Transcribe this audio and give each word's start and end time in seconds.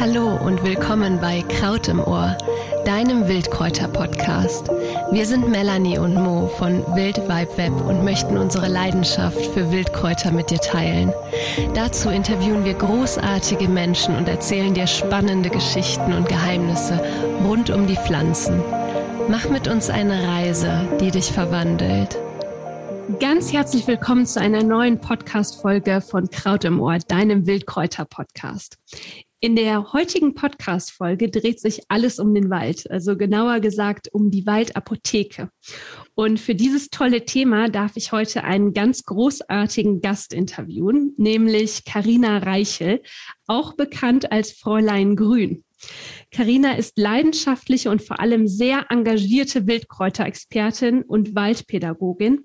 Hallo 0.00 0.38
und 0.42 0.64
willkommen 0.64 1.20
bei 1.20 1.42
Kraut 1.42 1.88
im 1.88 2.00
Ohr, 2.00 2.38
deinem 2.86 3.28
Wildkräuter-Podcast. 3.28 4.70
Wir 5.10 5.26
sind 5.26 5.50
Melanie 5.50 5.98
und 5.98 6.14
Mo 6.14 6.48
von 6.58 6.84
Wild 6.94 7.18
Vibe 7.28 7.58
Web 7.58 7.72
und 7.86 8.02
möchten 8.02 8.38
unsere 8.38 8.68
Leidenschaft 8.68 9.44
für 9.52 9.70
Wildkräuter 9.70 10.30
mit 10.30 10.50
dir 10.50 10.60
teilen. 10.60 11.12
Dazu 11.74 12.08
interviewen 12.08 12.64
wir 12.64 12.74
großartige 12.74 13.68
Menschen 13.68 14.16
und 14.16 14.26
erzählen 14.26 14.72
dir 14.72 14.86
spannende 14.86 15.50
Geschichten 15.50 16.14
und 16.14 16.30
Geheimnisse 16.30 16.98
rund 17.46 17.68
um 17.68 17.86
die 17.86 17.96
Pflanzen. 17.96 18.62
Mach 19.28 19.50
mit 19.50 19.68
uns 19.68 19.90
eine 19.90 20.26
Reise, 20.28 20.88
die 21.00 21.10
dich 21.10 21.30
verwandelt. 21.30 22.23
Ganz 23.20 23.52
herzlich 23.52 23.86
willkommen 23.86 24.24
zu 24.24 24.40
einer 24.40 24.62
neuen 24.62 24.98
Podcast-Folge 24.98 26.00
von 26.00 26.30
Kraut 26.30 26.64
im 26.64 26.80
Ohr, 26.80 26.98
deinem 26.98 27.46
Wildkräuter-Podcast. 27.46 28.78
In 29.40 29.56
der 29.56 29.92
heutigen 29.92 30.34
Podcast-Folge 30.34 31.30
dreht 31.30 31.60
sich 31.60 31.82
alles 31.88 32.18
um 32.18 32.34
den 32.34 32.48
Wald, 32.48 32.90
also 32.90 33.18
genauer 33.18 33.60
gesagt 33.60 34.08
um 34.12 34.30
die 34.30 34.46
Waldapotheke. 34.46 35.50
Und 36.14 36.40
für 36.40 36.54
dieses 36.54 36.88
tolle 36.88 37.26
Thema 37.26 37.68
darf 37.68 37.92
ich 37.96 38.10
heute 38.10 38.42
einen 38.44 38.72
ganz 38.72 39.04
großartigen 39.04 40.00
Gast 40.00 40.32
interviewen, 40.32 41.12
nämlich 41.18 41.84
Karina 41.84 42.38
Reichel, 42.38 43.02
auch 43.46 43.74
bekannt 43.74 44.32
als 44.32 44.52
Fräulein 44.52 45.14
Grün. 45.14 45.62
Karina 46.34 46.72
ist 46.72 46.98
leidenschaftliche 46.98 47.90
und 47.90 48.02
vor 48.02 48.18
allem 48.18 48.48
sehr 48.48 48.86
engagierte 48.90 49.68
Wildkräuterexpertin 49.68 51.02
und 51.02 51.36
Waldpädagogin. 51.36 52.40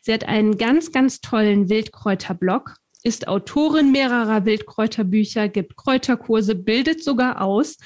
Sie 0.00 0.14
hat 0.14 0.24
einen 0.24 0.56
ganz, 0.56 0.92
ganz 0.92 1.20
tollen 1.20 1.68
Wildkräuterblog 1.68 2.76
ist 3.04 3.28
Autorin 3.28 3.92
mehrerer 3.92 4.46
Wildkräuterbücher, 4.46 5.48
gibt 5.48 5.76
Kräuterkurse, 5.76 6.54
bildet 6.54 7.04
sogar 7.04 7.42
aus. 7.42 7.76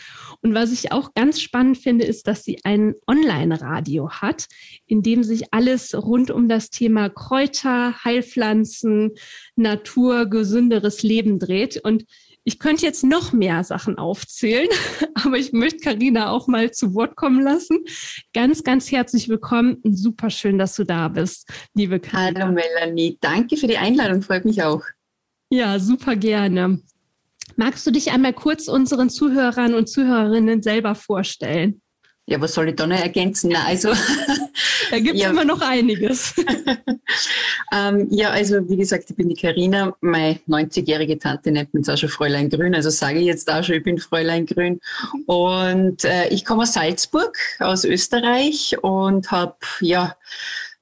Und 0.42 0.54
was 0.54 0.70
ich 0.70 0.92
auch 0.92 1.12
ganz 1.12 1.40
spannend 1.40 1.76
finde, 1.76 2.04
ist, 2.04 2.28
dass 2.28 2.44
sie 2.44 2.60
ein 2.62 2.94
Online-Radio 3.08 4.10
hat, 4.10 4.46
in 4.86 5.02
dem 5.02 5.24
sich 5.24 5.52
alles 5.52 5.92
rund 5.92 6.30
um 6.30 6.48
das 6.48 6.70
Thema 6.70 7.08
Kräuter, 7.08 8.04
Heilpflanzen, 8.04 9.14
Natur, 9.56 10.26
gesünderes 10.26 11.02
Leben 11.02 11.40
dreht. 11.40 11.80
Und 11.82 12.04
ich 12.48 12.58
könnte 12.58 12.86
jetzt 12.86 13.04
noch 13.04 13.34
mehr 13.34 13.62
Sachen 13.62 13.98
aufzählen, 13.98 14.68
aber 15.14 15.36
ich 15.36 15.52
möchte 15.52 15.80
Karina 15.80 16.30
auch 16.30 16.46
mal 16.48 16.70
zu 16.70 16.94
Wort 16.94 17.14
kommen 17.14 17.42
lassen. 17.42 17.80
Ganz, 18.32 18.64
ganz 18.64 18.90
herzlich 18.90 19.28
willkommen 19.28 19.74
und 19.82 19.98
super 19.98 20.30
schön, 20.30 20.56
dass 20.56 20.74
du 20.74 20.84
da 20.84 21.08
bist, 21.08 21.46
liebe 21.74 22.00
Karina. 22.00 22.40
Hallo 22.40 22.52
Melanie, 22.54 23.18
danke 23.20 23.58
für 23.58 23.66
die 23.66 23.76
Einladung, 23.76 24.22
freut 24.22 24.46
mich 24.46 24.62
auch. 24.62 24.82
Ja, 25.50 25.78
super 25.78 26.16
gerne. 26.16 26.80
Magst 27.56 27.86
du 27.86 27.90
dich 27.90 28.12
einmal 28.12 28.32
kurz 28.32 28.66
unseren 28.66 29.10
Zuhörern 29.10 29.74
und 29.74 29.90
Zuhörerinnen 29.90 30.62
selber 30.62 30.94
vorstellen? 30.94 31.82
Ja, 32.28 32.38
was 32.42 32.52
soll 32.52 32.68
ich 32.68 32.76
da 32.76 32.86
noch 32.86 33.00
ergänzen? 33.00 33.52
Na, 33.54 33.64
also, 33.64 33.88
da 34.90 34.98
gibt 34.98 35.14
es 35.14 35.22
ja. 35.22 35.30
immer 35.30 35.46
noch 35.46 35.62
einiges. 35.62 36.34
ähm, 37.72 38.06
ja, 38.10 38.28
also 38.28 38.68
wie 38.68 38.76
gesagt, 38.76 39.08
ich 39.08 39.16
bin 39.16 39.30
die 39.30 39.34
Karina. 39.34 39.96
Meine 40.02 40.38
90-jährige 40.46 41.18
Tante 41.18 41.50
nennt 41.50 41.72
mich 41.72 41.88
auch 41.88 41.96
schon 41.96 42.10
Fräulein 42.10 42.50
Grün. 42.50 42.74
Also 42.74 42.90
sage 42.90 43.20
ich 43.20 43.24
jetzt 43.24 43.50
auch 43.50 43.64
schon, 43.64 43.76
ich 43.76 43.82
bin 43.82 43.96
Fräulein 43.96 44.44
Grün. 44.44 44.78
Und 45.24 46.04
äh, 46.04 46.28
ich 46.28 46.44
komme 46.44 46.64
aus 46.64 46.74
Salzburg, 46.74 47.38
aus 47.60 47.84
Österreich 47.84 48.76
und 48.82 49.30
habe 49.30 49.56
ja 49.80 50.14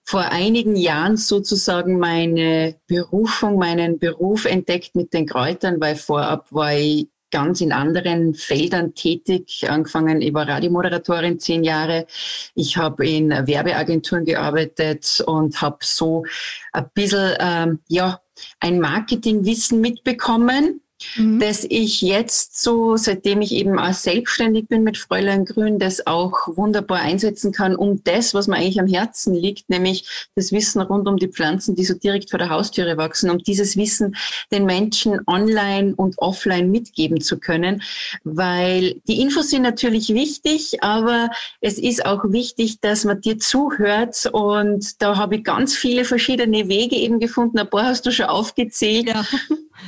vor 0.02 0.22
einigen 0.22 0.74
Jahren 0.74 1.16
sozusagen 1.16 2.00
meine 2.00 2.74
Berufung, 2.88 3.56
meinen 3.56 4.00
Beruf 4.00 4.46
entdeckt 4.46 4.96
mit 4.96 5.12
den 5.12 5.26
Kräutern, 5.26 5.80
weil 5.80 5.94
vorab 5.94 6.48
war 6.50 6.74
ich 6.74 7.06
ganz 7.36 7.60
in 7.60 7.70
anderen 7.70 8.32
Feldern 8.32 8.94
tätig, 8.94 9.66
angefangen, 9.68 10.22
war 10.32 10.48
Radiomoderatorin 10.48 11.38
zehn 11.38 11.64
Jahre. 11.64 12.06
Ich 12.54 12.78
habe 12.78 13.06
in 13.06 13.28
Werbeagenturen 13.28 14.24
gearbeitet 14.24 15.22
und 15.26 15.60
habe 15.60 15.76
so 15.82 16.24
ein 16.72 16.88
bisschen 16.94 17.34
ähm, 17.38 17.80
ja, 17.88 18.20
ein 18.60 18.80
Marketingwissen 18.80 19.82
mitbekommen 19.82 20.80
mhm. 21.16 21.38
dass 21.40 21.64
ich 21.64 22.00
jetzt 22.00 22.62
so, 22.62 22.96
seitdem 22.96 23.40
ich 23.40 23.52
eben 23.52 23.78
auch 23.78 23.92
selbstständig 23.92 24.68
bin 24.68 24.82
mit 24.82 24.98
Fräulein 24.98 25.44
Grün, 25.44 25.78
das 25.78 26.06
auch 26.06 26.56
wunderbar 26.56 27.00
einsetzen 27.00 27.52
kann, 27.52 27.76
um 27.76 28.02
das, 28.04 28.34
was 28.34 28.46
mir 28.46 28.56
eigentlich 28.56 28.80
am 28.80 28.86
Herzen 28.86 29.34
liegt, 29.34 29.68
nämlich 29.68 30.28
das 30.34 30.52
Wissen 30.52 30.80
rund 30.80 31.08
um 31.08 31.16
die 31.16 31.28
Pflanzen, 31.28 31.74
die 31.74 31.84
so 31.84 31.94
direkt 31.94 32.30
vor 32.30 32.38
der 32.38 32.50
Haustüre 32.50 32.96
wachsen, 32.96 33.30
um 33.30 33.38
dieses 33.38 33.76
Wissen 33.76 34.16
den 34.50 34.64
Menschen 34.64 35.20
online 35.26 35.94
und 35.96 36.18
offline 36.18 36.70
mitgeben 36.70 37.20
zu 37.20 37.38
können, 37.38 37.82
weil 38.24 39.00
die 39.08 39.20
Infos 39.20 39.50
sind 39.50 39.62
natürlich 39.62 40.08
wichtig, 40.08 40.82
aber 40.82 41.30
es 41.60 41.78
ist 41.78 42.04
auch 42.04 42.24
wichtig, 42.24 42.80
dass 42.80 43.04
man 43.04 43.20
dir 43.20 43.38
zuhört 43.38 44.28
und 44.32 45.02
da 45.02 45.16
habe 45.16 45.36
ich 45.36 45.44
ganz 45.44 45.74
viele 45.74 46.04
verschiedene 46.04 46.68
Wege 46.68 46.96
eben 46.96 47.18
gefunden. 47.18 47.58
Ein 47.58 47.70
paar 47.70 47.86
hast 47.86 48.06
du 48.06 48.10
schon 48.10 48.26
aufgezählt. 48.26 49.08
Ja 49.08 49.24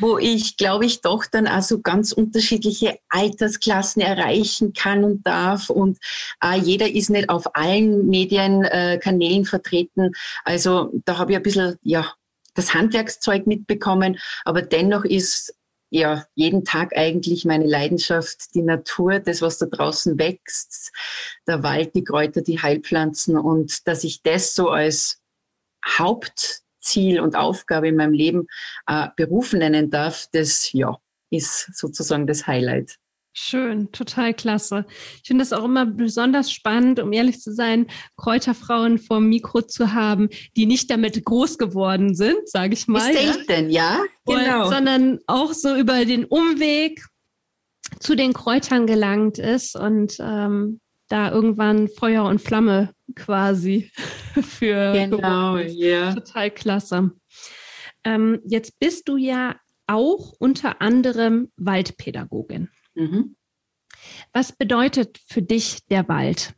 wo 0.00 0.18
ich, 0.18 0.56
glaube 0.56 0.86
ich, 0.86 1.00
doch 1.00 1.26
dann 1.26 1.46
also 1.46 1.80
ganz 1.80 2.12
unterschiedliche 2.12 2.98
Altersklassen 3.08 4.02
erreichen 4.02 4.72
kann 4.72 5.04
und 5.04 5.26
darf. 5.26 5.70
Und 5.70 5.98
äh, 6.42 6.58
jeder 6.58 6.90
ist 6.90 7.10
nicht 7.10 7.28
auf 7.28 7.54
allen 7.54 8.06
Medienkanälen 8.06 9.42
äh, 9.42 9.46
vertreten. 9.46 10.12
Also 10.44 10.90
da 11.04 11.18
habe 11.18 11.32
ich 11.32 11.36
ein 11.36 11.42
bisschen, 11.42 11.76
ja, 11.82 12.12
das 12.54 12.74
Handwerkszeug 12.74 13.46
mitbekommen. 13.46 14.18
Aber 14.44 14.62
dennoch 14.62 15.04
ist 15.04 15.54
ja 15.90 16.26
jeden 16.34 16.64
Tag 16.64 16.96
eigentlich 16.96 17.44
meine 17.44 17.66
Leidenschaft 17.66 18.54
die 18.54 18.62
Natur, 18.62 19.20
das, 19.20 19.40
was 19.40 19.58
da 19.58 19.66
draußen 19.66 20.18
wächst, 20.18 20.92
der 21.46 21.62
Wald, 21.62 21.94
die 21.94 22.04
Kräuter, 22.04 22.42
die 22.42 22.60
Heilpflanzen 22.60 23.38
und 23.38 23.86
dass 23.86 24.04
ich 24.04 24.22
das 24.22 24.54
so 24.54 24.68
als 24.68 25.20
Haupt 25.98 26.62
Ziel 26.88 27.20
und 27.20 27.36
Aufgabe 27.36 27.88
in 27.88 27.96
meinem 27.96 28.12
Leben 28.12 28.46
äh, 28.86 29.08
Beruf 29.16 29.52
nennen 29.52 29.90
darf, 29.90 30.26
das 30.32 30.72
ja, 30.72 30.96
ist 31.30 31.76
sozusagen 31.76 32.26
das 32.26 32.46
Highlight. 32.46 32.96
Schön, 33.40 33.92
total 33.92 34.34
klasse. 34.34 34.84
Ich 35.22 35.28
finde 35.28 35.44
es 35.44 35.52
auch 35.52 35.64
immer 35.64 35.86
besonders 35.86 36.50
spannend, 36.50 36.98
um 36.98 37.12
ehrlich 37.12 37.40
zu 37.40 37.54
sein, 37.54 37.86
Kräuterfrauen 38.16 38.98
vor 38.98 39.18
dem 39.18 39.28
Mikro 39.28 39.62
zu 39.62 39.92
haben, 39.92 40.28
die 40.56 40.66
nicht 40.66 40.90
damit 40.90 41.24
groß 41.24 41.56
geworden 41.56 42.16
sind, 42.16 42.48
sage 42.48 42.74
ich 42.74 42.88
mal. 42.88 43.12
Selten, 43.12 43.70
ja, 43.70 44.00
genau. 44.26 44.64
Und, 44.64 44.74
sondern 44.74 45.18
auch 45.28 45.52
so 45.52 45.76
über 45.76 46.04
den 46.04 46.24
Umweg 46.24 47.06
zu 48.00 48.16
den 48.16 48.32
Kräutern 48.32 48.88
gelangt 48.88 49.38
ist 49.38 49.76
und 49.76 50.16
ähm, 50.20 50.80
da 51.08 51.30
irgendwann 51.30 51.88
Feuer 51.88 52.24
und 52.24 52.40
Flamme 52.40 52.92
quasi 53.14 53.90
für. 54.42 54.92
Genau, 54.92 55.56
ja. 55.56 56.14
Total 56.14 56.50
klasse. 56.50 57.10
Ähm, 58.04 58.40
jetzt 58.44 58.78
bist 58.78 59.08
du 59.08 59.16
ja 59.16 59.56
auch 59.86 60.34
unter 60.38 60.80
anderem 60.80 61.50
Waldpädagogin. 61.56 62.68
Mhm. 62.94 63.36
Was 64.32 64.52
bedeutet 64.52 65.18
für 65.26 65.42
dich 65.42 65.86
der 65.86 66.08
Wald? 66.08 66.54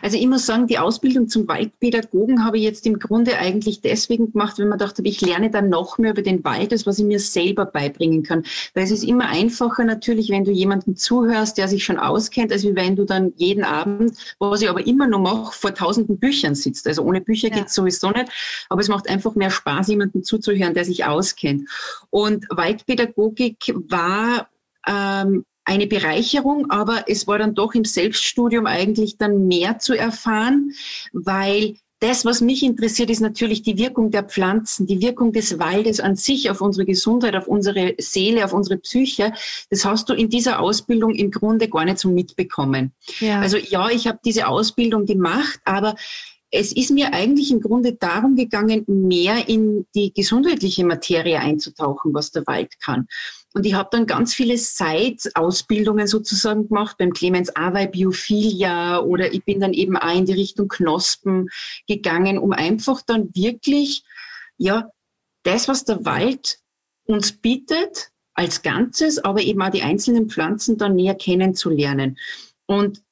Also 0.00 0.16
ich 0.16 0.26
muss 0.26 0.46
sagen, 0.46 0.66
die 0.66 0.78
Ausbildung 0.78 1.28
zum 1.28 1.48
Waldpädagogen 1.48 2.44
habe 2.44 2.58
ich 2.58 2.64
jetzt 2.64 2.86
im 2.86 2.98
Grunde 2.98 3.38
eigentlich 3.38 3.80
deswegen 3.80 4.32
gemacht, 4.32 4.58
wenn 4.58 4.68
man 4.68 4.78
dachte, 4.78 5.02
ich 5.04 5.20
lerne 5.20 5.50
dann 5.50 5.68
noch 5.68 5.98
mehr 5.98 6.12
über 6.12 6.22
den 6.22 6.44
Wald, 6.44 6.72
als 6.72 6.86
was 6.86 6.98
ich 6.98 7.04
mir 7.04 7.20
selber 7.20 7.66
beibringen 7.66 8.22
kann. 8.22 8.44
Weil 8.74 8.84
es 8.84 8.90
ist 8.90 9.04
immer 9.04 9.28
einfacher 9.28 9.84
natürlich, 9.84 10.30
wenn 10.30 10.44
du 10.44 10.50
jemandem 10.50 10.96
zuhörst, 10.96 11.58
der 11.58 11.68
sich 11.68 11.84
schon 11.84 11.98
auskennt, 11.98 12.52
als 12.52 12.64
wenn 12.64 12.96
du 12.96 13.04
dann 13.04 13.32
jeden 13.36 13.64
Abend, 13.64 14.16
was 14.38 14.62
ich 14.62 14.68
aber 14.68 14.86
immer 14.86 15.06
noch 15.06 15.20
mache, 15.20 15.52
vor 15.52 15.74
tausenden 15.74 16.18
Büchern 16.18 16.54
sitzt. 16.54 16.86
Also 16.86 17.02
ohne 17.02 17.20
Bücher 17.20 17.48
ja. 17.48 17.64
es 17.64 17.74
sowieso 17.74 18.10
nicht. 18.10 18.30
Aber 18.68 18.80
es 18.80 18.88
macht 18.88 19.08
einfach 19.08 19.34
mehr 19.34 19.50
Spaß, 19.50 19.88
jemandem 19.88 20.22
zuzuhören, 20.22 20.74
der 20.74 20.84
sich 20.84 21.04
auskennt. 21.04 21.68
Und 22.10 22.46
Waldpädagogik 22.50 23.74
war 23.88 24.48
ähm, 24.86 25.44
eine 25.64 25.86
Bereicherung, 25.86 26.70
aber 26.70 27.04
es 27.06 27.26
war 27.26 27.38
dann 27.38 27.54
doch 27.54 27.74
im 27.74 27.84
Selbststudium 27.84 28.66
eigentlich 28.66 29.16
dann 29.16 29.46
mehr 29.46 29.78
zu 29.78 29.94
erfahren, 29.94 30.72
weil 31.12 31.76
das, 32.02 32.24
was 32.24 32.40
mich 32.40 32.64
interessiert, 32.64 33.10
ist 33.10 33.20
natürlich 33.20 33.62
die 33.62 33.78
Wirkung 33.78 34.10
der 34.10 34.24
Pflanzen, 34.24 34.88
die 34.88 35.00
Wirkung 35.00 35.32
des 35.32 35.60
Waldes 35.60 36.00
an 36.00 36.16
sich 36.16 36.50
auf 36.50 36.60
unsere 36.60 36.84
Gesundheit, 36.84 37.36
auf 37.36 37.46
unsere 37.46 37.94
Seele, 37.98 38.44
auf 38.44 38.52
unsere 38.52 38.76
Psyche. 38.78 39.32
Das 39.70 39.84
hast 39.84 40.08
du 40.08 40.12
in 40.12 40.28
dieser 40.28 40.58
Ausbildung 40.58 41.14
im 41.14 41.30
Grunde 41.30 41.68
gar 41.68 41.84
nicht 41.84 42.00
so 42.00 42.08
mitbekommen. 42.08 42.90
Ja. 43.20 43.40
Also 43.40 43.56
ja, 43.56 43.88
ich 43.88 44.08
habe 44.08 44.18
diese 44.24 44.48
Ausbildung 44.48 45.06
gemacht, 45.06 45.60
aber 45.64 45.94
es 46.50 46.72
ist 46.72 46.90
mir 46.90 47.14
eigentlich 47.14 47.52
im 47.52 47.60
Grunde 47.60 47.94
darum 47.94 48.34
gegangen, 48.34 48.84
mehr 48.86 49.48
in 49.48 49.86
die 49.94 50.12
gesundheitliche 50.12 50.84
Materie 50.84 51.38
einzutauchen, 51.38 52.12
was 52.12 52.32
der 52.32 52.46
Wald 52.48 52.80
kann. 52.80 53.06
Und 53.54 53.66
ich 53.66 53.74
habe 53.74 53.88
dann 53.92 54.06
ganz 54.06 54.34
viele 54.34 54.56
Side-Ausbildungen 54.56 56.06
sozusagen 56.06 56.68
gemacht 56.68 56.96
beim 56.98 57.12
Clemens 57.12 57.54
Awey 57.54 57.86
Biophilia 57.88 59.00
oder 59.00 59.32
ich 59.32 59.44
bin 59.44 59.60
dann 59.60 59.74
eben 59.74 59.96
auch 59.96 60.16
in 60.16 60.24
die 60.24 60.32
Richtung 60.32 60.68
Knospen 60.68 61.48
gegangen, 61.86 62.38
um 62.38 62.52
einfach 62.52 63.02
dann 63.02 63.28
wirklich, 63.34 64.04
ja, 64.56 64.90
das, 65.42 65.68
was 65.68 65.84
der 65.84 66.04
Wald 66.04 66.58
uns 67.04 67.32
bietet, 67.32 68.10
als 68.34 68.62
Ganzes, 68.62 69.18
aber 69.18 69.42
eben 69.42 69.60
auch 69.60 69.70
die 69.70 69.82
einzelnen 69.82 70.30
Pflanzen 70.30 70.78
dann 70.78 70.94
näher 70.94 71.14
kennenzulernen. 71.14 72.18
Und 72.66 73.02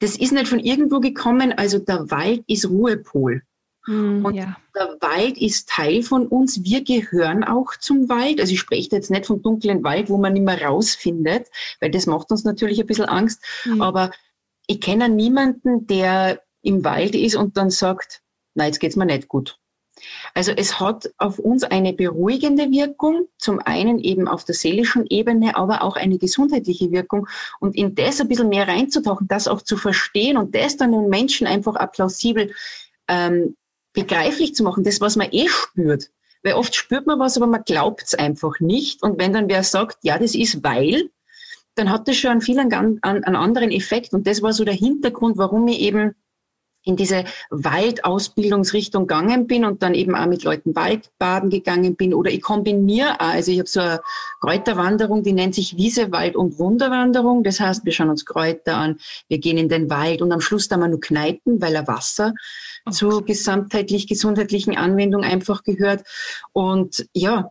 das 0.00 0.16
ist 0.16 0.32
nicht 0.32 0.48
von 0.48 0.58
irgendwo 0.58 1.00
gekommen, 1.00 1.52
also 1.52 1.78
der 1.78 2.10
Wald 2.10 2.42
ist 2.48 2.68
Ruhepol. 2.68 3.42
Mm, 3.86 4.24
und 4.24 4.34
ja. 4.34 4.56
der 4.74 4.96
Wald 5.00 5.38
ist 5.38 5.68
Teil 5.68 6.02
von 6.02 6.26
uns. 6.26 6.64
Wir 6.64 6.82
gehören 6.82 7.44
auch 7.44 7.76
zum 7.78 8.08
Wald. 8.08 8.40
Also 8.40 8.52
ich 8.52 8.60
spreche 8.60 8.90
jetzt 8.92 9.10
nicht 9.10 9.26
vom 9.26 9.42
dunklen 9.42 9.82
Wald, 9.84 10.08
wo 10.08 10.16
man 10.16 10.32
nicht 10.32 10.44
mehr 10.44 10.62
rausfindet, 10.62 11.48
weil 11.80 11.90
das 11.90 12.06
macht 12.06 12.30
uns 12.30 12.44
natürlich 12.44 12.80
ein 12.80 12.86
bisschen 12.86 13.06
Angst. 13.06 13.42
Mm. 13.64 13.82
Aber 13.82 14.10
ich 14.66 14.80
kenne 14.80 15.08
niemanden, 15.08 15.86
der 15.86 16.40
im 16.62 16.84
Wald 16.84 17.14
ist 17.14 17.36
und 17.36 17.56
dann 17.56 17.70
sagt, 17.70 18.22
na, 18.54 18.66
jetzt 18.66 18.80
geht's 18.80 18.96
mir 18.96 19.06
nicht 19.06 19.28
gut. 19.28 19.58
Also 20.34 20.52
es 20.52 20.80
hat 20.80 21.12
auf 21.18 21.38
uns 21.38 21.62
eine 21.62 21.92
beruhigende 21.92 22.70
Wirkung, 22.70 23.28
zum 23.38 23.60
einen 23.60 23.98
eben 23.98 24.26
auf 24.26 24.44
der 24.44 24.54
seelischen 24.54 25.06
Ebene, 25.08 25.56
aber 25.56 25.82
auch 25.82 25.96
eine 25.96 26.18
gesundheitliche 26.18 26.90
Wirkung. 26.90 27.28
Und 27.60 27.76
in 27.76 27.94
das 27.94 28.20
ein 28.20 28.28
bisschen 28.28 28.48
mehr 28.48 28.66
reinzutauchen, 28.66 29.28
das 29.28 29.48
auch 29.48 29.62
zu 29.62 29.76
verstehen 29.76 30.36
und 30.36 30.54
das 30.54 30.76
dann 30.76 30.92
den 30.92 31.08
Menschen 31.08 31.46
einfach 31.46 31.76
applausibel 31.76 32.52
ähm, 33.08 33.56
begreiflich 33.94 34.54
zu 34.54 34.62
machen, 34.62 34.84
das, 34.84 35.00
was 35.00 35.16
man 35.16 35.28
eh 35.30 35.48
spürt. 35.48 36.10
Weil 36.42 36.54
oft 36.54 36.74
spürt 36.74 37.06
man 37.06 37.18
was, 37.18 37.38
aber 37.38 37.46
man 37.46 37.64
glaubt 37.64 38.02
es 38.02 38.14
einfach 38.14 38.60
nicht. 38.60 39.02
Und 39.02 39.18
wenn 39.18 39.32
dann 39.32 39.48
wer 39.48 39.62
sagt, 39.62 39.98
ja, 40.02 40.18
das 40.18 40.34
ist 40.34 40.62
weil, 40.62 41.10
dann 41.74 41.90
hat 41.90 42.06
das 42.06 42.16
schon 42.16 42.32
einen 42.32 42.40
viel 42.42 42.58
an, 42.58 42.72
an, 42.72 43.24
an 43.24 43.36
anderen 43.36 43.70
Effekt. 43.70 44.12
Und 44.12 44.26
das 44.26 44.42
war 44.42 44.52
so 44.52 44.64
der 44.64 44.74
Hintergrund, 44.74 45.38
warum 45.38 45.66
ich 45.68 45.80
eben 45.80 46.14
in 46.84 46.96
diese 46.96 47.24
Waldausbildungsrichtung 47.50 49.06
gegangen 49.06 49.46
bin 49.46 49.64
und 49.64 49.82
dann 49.82 49.94
eben 49.94 50.14
auch 50.14 50.26
mit 50.26 50.44
Leuten 50.44 50.76
Waldbaden 50.76 51.50
gegangen 51.50 51.96
bin 51.96 52.14
oder 52.14 52.30
ich 52.30 52.42
kombiniere 52.42 53.20
auch, 53.20 53.34
also 53.34 53.50
ich 53.50 53.58
habe 53.58 53.68
so 53.68 53.80
eine 53.80 54.00
Kräuterwanderung, 54.40 55.22
die 55.22 55.32
nennt 55.32 55.54
sich 55.54 55.76
Wiese, 55.76 56.12
Wald 56.12 56.36
und 56.36 56.58
Wunderwanderung. 56.58 57.42
Das 57.42 57.60
heißt, 57.60 57.84
wir 57.84 57.92
schauen 57.92 58.10
uns 58.10 58.26
Kräuter 58.26 58.76
an, 58.76 58.98
wir 59.28 59.38
gehen 59.38 59.58
in 59.58 59.68
den 59.68 59.90
Wald 59.90 60.22
und 60.22 60.32
am 60.32 60.40
Schluss 60.40 60.68
da 60.68 60.76
wir 60.76 60.88
nur 60.88 61.00
Kneipen, 61.00 61.60
weil 61.60 61.74
er 61.74 61.88
Wasser 61.88 62.34
okay. 62.84 62.94
zur 62.94 63.24
gesamtheitlich 63.24 64.06
gesundheitlichen 64.06 64.76
Anwendung 64.76 65.24
einfach 65.24 65.62
gehört. 65.62 66.04
Und 66.52 67.06
ja, 67.14 67.50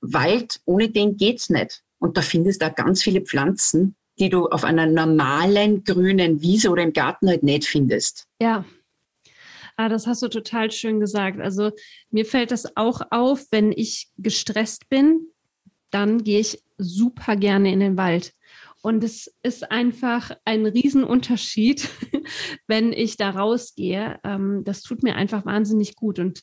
Wald, 0.00 0.60
ohne 0.66 0.90
den 0.90 1.16
geht's 1.16 1.50
nicht. 1.50 1.82
Und 1.98 2.16
da 2.16 2.22
findest 2.22 2.62
du 2.62 2.66
auch 2.66 2.74
ganz 2.74 3.02
viele 3.02 3.22
Pflanzen, 3.22 3.96
die 4.18 4.28
du 4.28 4.46
auf 4.46 4.64
einer 4.64 4.86
normalen 4.86 5.84
grünen 5.84 6.40
Wiese 6.42 6.70
oder 6.70 6.82
im 6.82 6.92
Garten 6.92 7.28
halt 7.28 7.42
nicht 7.42 7.66
findest. 7.66 8.26
Ja. 8.40 8.64
Ah, 9.76 9.90
das 9.90 10.06
hast 10.06 10.22
du 10.22 10.28
total 10.28 10.70
schön 10.70 11.00
gesagt. 11.00 11.38
Also 11.40 11.70
mir 12.10 12.24
fällt 12.24 12.50
das 12.50 12.76
auch 12.76 13.02
auf, 13.10 13.46
wenn 13.50 13.72
ich 13.72 14.08
gestresst 14.16 14.88
bin, 14.88 15.26
dann 15.90 16.24
gehe 16.24 16.40
ich 16.40 16.62
super 16.78 17.36
gerne 17.36 17.72
in 17.72 17.80
den 17.80 17.96
Wald. 17.96 18.32
Und 18.82 19.02
es 19.02 19.34
ist 19.42 19.70
einfach 19.70 20.30
ein 20.44 20.64
Riesenunterschied, 20.64 21.88
wenn 22.66 22.92
ich 22.92 23.16
da 23.16 23.30
rausgehe. 23.30 24.20
Ähm, 24.22 24.62
das 24.64 24.82
tut 24.82 25.02
mir 25.02 25.16
einfach 25.16 25.44
wahnsinnig 25.44 25.96
gut. 25.96 26.18
Und 26.18 26.42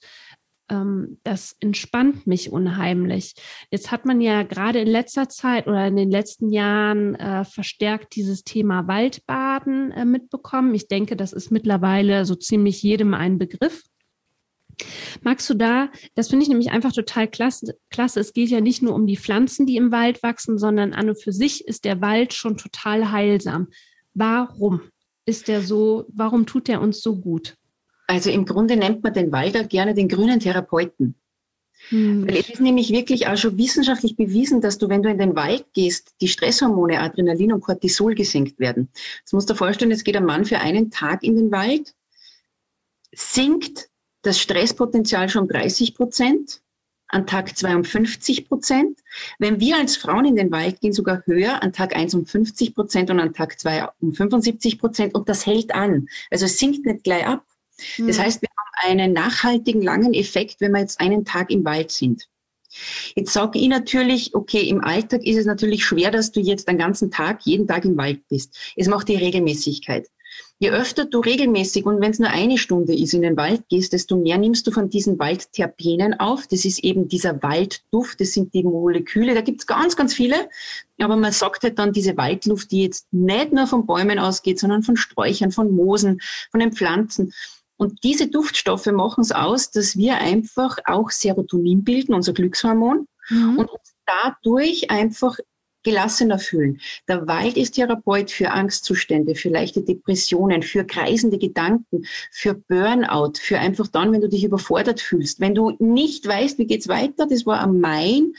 ähm, 0.70 1.20
das 1.24 1.56
entspannt 1.60 2.28
mich 2.28 2.52
unheimlich. 2.52 3.36
Jetzt 3.72 3.92
hat 3.92 4.06
man 4.06 4.22
ja 4.22 4.44
gerade 4.44 4.80
in 4.80 4.88
letzter 4.88 5.30
Zeit 5.30 5.68
oder 5.68 5.88
in 5.88 5.96
den 5.96 6.12
letzten 6.12 6.50
Jahren 6.50 7.16
äh, 7.16 7.46
verstärkt 7.46 8.16
dieses 8.16 8.44
Thema 8.44 8.88
Waldbaden 8.88 9.92
äh, 9.92 10.06
mitbekommen. 10.06 10.74
Ich 10.74 10.88
denke, 10.88 11.16
das 11.16 11.34
ist 11.34 11.52
mittlerweile 11.52 12.26
so 12.26 12.36
ziemlich 12.36 12.82
jedem 12.84 13.14
ein 13.14 13.38
Begriff. 13.38 13.84
Magst 15.22 15.50
du 15.50 15.54
da, 15.54 15.90
das 16.16 16.30
finde 16.30 16.44
ich 16.44 16.50
nämlich 16.50 16.72
einfach 16.72 16.92
total 16.92 17.28
klasse, 17.28 17.78
klasse. 17.90 18.20
Es 18.20 18.34
geht 18.34 18.50
ja 18.50 18.60
nicht 18.60 18.82
nur 18.82 18.96
um 18.96 19.06
die 19.06 19.18
Pflanzen, 19.18 19.66
die 19.66 19.78
im 19.78 19.92
Wald 19.92 20.24
wachsen, 20.24 20.58
sondern 20.58 20.94
an 20.94 21.10
und 21.10 21.22
für 21.22 21.32
sich 21.32 21.68
ist 21.68 21.86
der 21.86 22.02
Wald 22.02 22.34
schon 22.34 22.58
total 22.58 23.12
heilsam. 23.12 23.68
Warum 24.14 24.82
ist 25.26 25.48
der 25.48 25.62
so, 25.62 26.06
warum 26.10 26.46
tut 26.46 26.70
er 26.70 26.82
uns 26.82 27.02
so 27.02 27.20
gut? 27.20 27.56
Also 28.08 28.30
im 28.30 28.46
Grunde 28.46 28.76
nennt 28.76 29.04
man 29.04 29.14
den 29.14 29.32
Wald 29.32 29.58
auch 29.58 29.68
gerne 29.68 29.94
den 29.94 30.10
grünen 30.10 30.40
Therapeuten. 30.40 31.16
Hm. 31.90 32.28
Weil 32.28 32.38
es 32.38 32.50
ist 32.50 32.62
nämlich 32.62 32.92
wirklich 32.92 33.28
auch 33.28 33.38
schon 33.38 33.58
wissenschaftlich 33.58 34.16
bewiesen, 34.16 34.62
dass 34.62 34.78
du, 34.78 34.90
wenn 34.90 35.04
du 35.04 35.10
in 35.10 35.18
den 35.18 35.36
Wald 35.36 35.66
gehst, 35.74 36.14
die 36.22 36.28
Stresshormone 36.28 37.00
Adrenalin 37.00 37.54
und 37.54 37.62
Cortisol 37.62 38.16
gesenkt 38.16 38.60
werden. 38.60 38.90
Jetzt 39.20 39.34
musst 39.34 39.50
du 39.50 39.54
dir 39.54 39.58
vorstellen, 39.58 39.92
es 39.92 40.04
geht 40.04 40.16
ein 40.16 40.26
Mann 40.26 40.46
für 40.46 40.60
einen 40.60 40.92
Tag 40.92 41.24
in 41.24 41.36
den 41.36 41.52
Wald, 41.52 41.94
sinkt 43.14 43.90
das 44.22 44.40
Stresspotenzial 44.40 45.28
schon 45.28 45.48
30 45.48 45.96
Prozent, 45.96 46.62
an 47.14 47.28
Tag 47.28 47.56
52 47.56 48.48
Prozent. 48.48 49.00
Wenn 49.38 49.60
wir 49.60 49.78
als 49.78 49.96
Frauen 49.96 50.26
in 50.26 50.36
den 50.36 50.52
Wald 50.52 50.82
gehen, 50.82 50.94
sogar 50.94 51.24
höher, 51.26 51.62
an 51.62 51.72
Tag 51.72 51.96
1 51.96 52.16
um 52.16 52.26
50 52.26 52.74
Prozent 52.74 53.12
und 53.12 53.20
an 53.20 53.34
Tag 53.34 53.60
2 53.60 53.88
um 54.02 54.14
75 54.14 54.80
Prozent. 54.80 55.14
Und 55.14 55.30
das 55.30 55.46
hält 55.46 55.76
an. 55.76 56.08
Also 56.32 56.46
es 56.46 56.58
sinkt 56.58 56.86
nicht 56.86 57.04
gleich 57.04 57.26
ab. 57.28 57.46
Das 57.98 58.18
hm. 58.18 58.24
heißt, 58.24 58.42
wir 58.42 58.50
haben 58.50 58.92
einen 58.92 59.14
nachhaltigen, 59.14 59.82
langen 59.82 60.14
Effekt, 60.14 60.62
wenn 60.62 60.72
wir 60.72 60.80
jetzt 60.80 61.00
einen 61.00 61.26
Tag 61.26 61.52
im 61.52 61.66
Wald 61.66 61.92
sind. 61.92 62.28
Jetzt 63.16 63.34
sage 63.34 63.60
ich 63.60 63.68
natürlich, 63.68 64.34
okay, 64.34 64.62
im 64.62 64.84
Alltag 64.84 65.24
ist 65.24 65.38
es 65.38 65.46
natürlich 65.46 65.86
schwer, 65.86 66.12
dass 66.12 66.32
du 66.32 66.40
jetzt 66.40 66.68
den 66.68 66.78
ganzen 66.78 67.12
Tag, 67.12 67.46
jeden 67.46 67.68
Tag 67.68 67.86
im 67.86 67.98
Wald 67.98 68.28
bist. 68.30 68.58
Es 68.76 68.88
macht 68.88 69.10
die 69.10 69.16
Regelmäßigkeit. 69.16 70.08
Je 70.60 70.72
öfter 70.72 71.06
du 71.06 71.20
regelmäßig 71.20 71.86
und 71.86 72.00
wenn 72.00 72.12
es 72.12 72.20
nur 72.20 72.30
eine 72.30 72.58
Stunde 72.58 72.96
ist, 72.96 73.14
in 73.14 73.22
den 73.22 73.38
Wald 73.38 73.68
gehst, 73.70 73.94
desto 73.94 74.16
mehr 74.16 74.38
nimmst 74.38 74.66
du 74.66 74.72
von 74.72 74.90
diesen 74.90 75.20
Waldterpenen 75.20 76.20
auf. 76.20 76.48
Das 76.48 76.66
ist 76.66 76.84
eben 76.84 77.08
dieser 77.08 77.44
Waldduft, 77.44 78.22
das 78.22 78.32
sind 78.32 78.54
die 78.54 78.64
Moleküle, 78.64 79.34
da 79.34 79.42
gibt 79.42 79.62
es 79.62 79.68
ganz, 79.68 79.96
ganz 79.96 80.14
viele. 80.14 80.50
Aber 81.00 81.18
man 81.18 81.34
sagt 81.34 81.64
halt 81.64 81.78
dann 81.78 81.92
diese 81.92 82.18
Waldluft, 82.18 82.72
die 82.72 82.84
jetzt 82.84 83.08
nicht 83.12 83.52
nur 83.52 83.68
von 83.68 83.86
Bäumen 83.86 84.20
ausgeht, 84.20 84.58
sondern 84.58 84.84
von 84.84 84.96
Sträuchern, 84.96 85.52
von 85.52 85.72
Moosen, 85.72 86.20
von 86.50 86.62
den 86.62 86.72
Pflanzen. 86.72 87.34
Und 87.78 88.04
diese 88.04 88.28
Duftstoffe 88.28 88.86
machen 88.88 89.22
es 89.22 89.32
aus, 89.32 89.72
dass 89.72 89.98
wir 89.98 90.18
einfach 90.18 90.78
auch 90.86 91.10
Serotonin 91.10 91.84
bilden, 91.84 92.14
unser 92.14 92.34
Glückshormon, 92.34 93.08
mhm. 93.30 93.60
und 93.60 93.70
uns 93.70 93.94
dadurch 94.06 94.92
einfach 94.92 95.38
gelassener 95.84 96.40
fühlen. 96.40 96.80
Der 97.08 97.28
Wald 97.28 97.58
ist 97.58 97.74
Therapeut 97.74 98.32
für 98.32 98.52
Angstzustände, 98.52 99.36
für 99.36 99.50
leichte 99.50 99.82
Depressionen, 99.82 100.64
für 100.64 100.86
kreisende 100.86 101.38
Gedanken, 101.38 102.06
für 102.32 102.54
Burnout, 102.54 103.34
für 103.40 103.60
einfach 103.60 103.88
dann, 103.88 104.12
wenn 104.14 104.22
du 104.22 104.30
dich 104.30 104.46
überfordert 104.46 105.02
fühlst. 105.02 105.40
Wenn 105.40 105.56
du 105.56 105.76
nicht 105.80 106.26
weißt, 106.26 106.58
wie 106.58 106.68
geht's 106.68 106.88
weiter, 106.88 107.28
das 107.28 107.46
war 107.46 107.60
am 107.60 107.80
Main, 107.80 108.34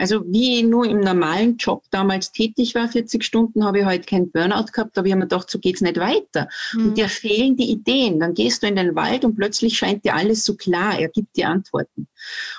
also 0.00 0.24
wie 0.26 0.58
ich 0.58 0.64
nur 0.64 0.86
im 0.86 1.00
normalen 1.00 1.58
Job 1.58 1.84
damals 1.90 2.32
tätig 2.32 2.74
war, 2.74 2.88
40 2.88 3.22
Stunden, 3.22 3.64
habe 3.64 3.80
ich 3.80 3.84
heute 3.84 3.96
halt 3.96 4.06
keinen 4.06 4.30
Burnout 4.30 4.72
gehabt, 4.72 4.96
aber 4.96 5.06
ich 5.06 5.12
habe 5.12 5.20
mir 5.20 5.26
gedacht, 5.28 5.50
so 5.50 5.58
geht's 5.58 5.82
nicht 5.82 5.98
weiter. 5.98 6.48
Mhm. 6.72 6.86
Und 6.86 6.98
dir 6.98 7.10
fehlen 7.10 7.54
die 7.54 7.70
Ideen. 7.70 8.18
Dann 8.18 8.32
gehst 8.32 8.62
du 8.62 8.66
in 8.66 8.76
den 8.76 8.94
Wald 8.94 9.26
und 9.26 9.36
plötzlich 9.36 9.76
scheint 9.76 10.06
dir 10.06 10.14
alles 10.14 10.44
so 10.44 10.56
klar. 10.56 10.98
Er 10.98 11.08
gibt 11.10 11.36
dir 11.36 11.50
Antworten. 11.50 12.08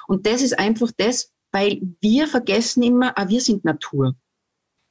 Und 0.07 0.27
das 0.27 0.43
ist 0.43 0.60
einfach 0.60 0.91
das, 0.95 1.31
weil 1.51 1.81
wir 2.00 2.27
vergessen 2.27 2.83
immer, 2.83 3.17
ah, 3.17 3.27
wir 3.27 3.41
sind 3.41 3.65
Natur. 3.65 4.13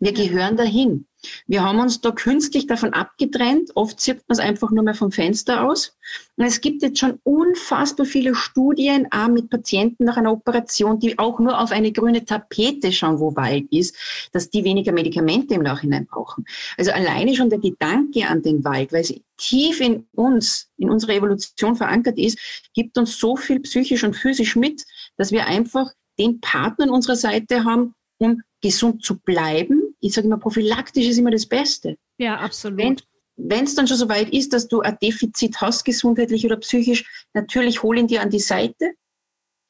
Wir 0.01 0.13
gehören 0.13 0.57
dahin. 0.57 1.07
Wir 1.47 1.63
haben 1.63 1.81
uns 1.81 2.01
da 2.01 2.11
künstlich 2.11 2.67
davon 2.67 2.95
abgetrennt. 2.95 3.71
Oft 3.75 4.01
sieht 4.01 4.17
man 4.29 4.37
es 4.37 4.39
einfach 4.39 4.71
nur 4.71 4.85
mehr 4.85 4.95
vom 4.95 5.13
Fenster 5.13 5.65
aus. 5.65 5.97
Und 6.37 6.45
es 6.45 6.61
gibt 6.61 6.83
jetzt 6.83 6.99
schon 6.99 7.19
unfassbar 7.25 8.07
viele 8.07 8.35
Studien, 8.35 9.07
auch 9.11 9.29
mit 9.29 9.51
Patienten 9.51 10.05
nach 10.05 10.17
einer 10.17 10.33
Operation, 10.33 10.99
die 10.99 11.19
auch 11.19 11.39
nur 11.39 11.61
auf 11.61 11.73
eine 11.73 11.93
grüne 11.93 12.25
Tapete 12.25 12.93
schauen, 12.93 13.21
wo 13.21 13.37
Wald 13.37 13.67
ist, 13.71 13.97
dass 14.33 14.51
die 14.51 14.65
weniger 14.65 14.93
Medikamente 14.93 15.55
im 15.55 15.63
Nachhinein 15.63 16.07
brauchen. 16.07 16.45
Also 16.77 16.93
alleine 16.93 17.35
schon 17.35 17.51
der 17.51 17.59
Gedanke 17.59 18.27
an 18.27 18.43
den 18.43 18.65
Wald, 18.65 18.93
weil 18.93 19.03
es 19.03 19.15
tief 19.37 19.81
in 19.81 20.07
uns, 20.13 20.71
in 20.77 20.91
unserer 20.91 21.15
Evolution 21.15 21.77
verankert 21.77 22.19
ist, 22.19 22.39
gibt 22.75 22.97
uns 22.99 23.19
so 23.19 23.37
viel 23.37 23.61
psychisch 23.61 24.05
und 24.05 24.15
physisch 24.15 24.57
mit, 24.57 24.85
dass 25.17 25.33
wir 25.33 25.47
einfach 25.47 25.91
den 26.19 26.41
Partner 26.41 26.85
an 26.85 26.91
unserer 26.91 27.17
Seite 27.17 27.65
haben, 27.65 27.95
um 28.19 28.43
gesund 28.61 29.05
zu 29.05 29.19
bleiben. 29.19 29.90
Ich 30.01 30.15
sage 30.15 30.27
immer, 30.27 30.39
prophylaktisch 30.39 31.07
ist 31.07 31.19
immer 31.19 31.31
das 31.31 31.47
Beste. 31.47 31.97
Ja, 32.19 32.39
absolut. 32.39 33.05
Wenn 33.37 33.65
es 33.65 33.75
dann 33.75 33.87
schon 33.87 33.97
so 33.97 34.09
weit 34.09 34.31
ist, 34.31 34.53
dass 34.53 34.69
du 34.69 34.81
ein 34.81 34.99
Defizit 35.01 35.61
hast, 35.61 35.85
gesundheitlich 35.85 36.45
oder 36.45 36.57
psychisch, 36.57 37.27
natürlich 37.33 37.83
hol 37.83 37.97
ihn 37.99 38.07
dir 38.07 38.21
an 38.21 38.31
die 38.31 38.39
Seite. 38.39 38.93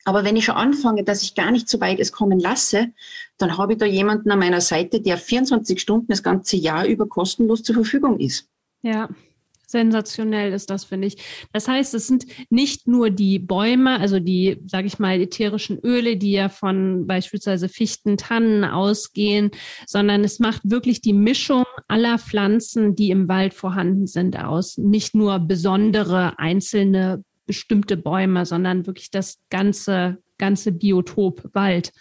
Aber 0.04 0.24
wenn 0.24 0.36
ich 0.36 0.46
schon 0.46 0.56
anfange, 0.56 1.04
dass 1.04 1.22
ich 1.22 1.34
gar 1.34 1.50
nicht 1.50 1.68
so 1.68 1.80
weit 1.80 2.00
es 2.00 2.10
kommen 2.10 2.40
lasse, 2.40 2.92
dann 3.38 3.58
habe 3.58 3.74
ich 3.74 3.78
da 3.78 3.86
jemanden 3.86 4.30
an 4.30 4.38
meiner 4.38 4.60
Seite, 4.60 5.00
der 5.00 5.18
24 5.18 5.80
Stunden 5.80 6.06
das 6.08 6.22
ganze 6.22 6.56
Jahr 6.56 6.86
über 6.86 7.06
kostenlos 7.06 7.62
zur 7.62 7.74
Verfügung 7.74 8.18
ist. 8.18 8.48
Ja, 8.82 9.08
sensationell 9.70 10.52
ist 10.52 10.70
das, 10.70 10.84
finde 10.84 11.06
ich. 11.06 11.16
Das 11.52 11.68
heißt, 11.68 11.94
es 11.94 12.06
sind 12.06 12.26
nicht 12.50 12.88
nur 12.88 13.10
die 13.10 13.38
Bäume, 13.38 13.98
also 14.00 14.18
die, 14.18 14.60
sage 14.66 14.86
ich 14.86 14.98
mal, 14.98 15.20
ätherischen 15.20 15.78
Öle, 15.84 16.16
die 16.16 16.32
ja 16.32 16.48
von 16.48 17.06
beispielsweise 17.06 17.68
Fichten, 17.68 18.16
Tannen 18.16 18.64
ausgehen, 18.64 19.50
sondern 19.86 20.24
es 20.24 20.38
macht 20.38 20.62
wirklich 20.64 21.00
die 21.00 21.12
Mischung 21.12 21.64
aller 21.88 22.18
Pflanzen, 22.18 22.94
die 22.94 23.10
im 23.10 23.28
Wald 23.28 23.54
vorhanden 23.54 24.06
sind, 24.06 24.36
aus. 24.38 24.76
Nicht 24.76 25.14
nur 25.14 25.38
besondere 25.38 26.38
einzelne 26.38 27.24
bestimmte 27.46 27.96
Bäume, 27.96 28.46
sondern 28.46 28.86
wirklich 28.86 29.10
das 29.10 29.38
ganze, 29.50 30.18
ganze 30.38 30.72
Biotop 30.72 31.48
Wald. 31.52 31.92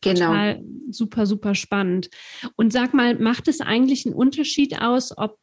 Genau. 0.00 0.26
Total 0.26 0.62
super, 0.90 1.26
super 1.26 1.54
spannend. 1.54 2.08
Und 2.56 2.72
sag 2.72 2.94
mal, 2.94 3.18
macht 3.18 3.48
es 3.48 3.60
eigentlich 3.60 4.06
einen 4.06 4.14
Unterschied 4.14 4.80
aus, 4.80 5.16
ob 5.16 5.38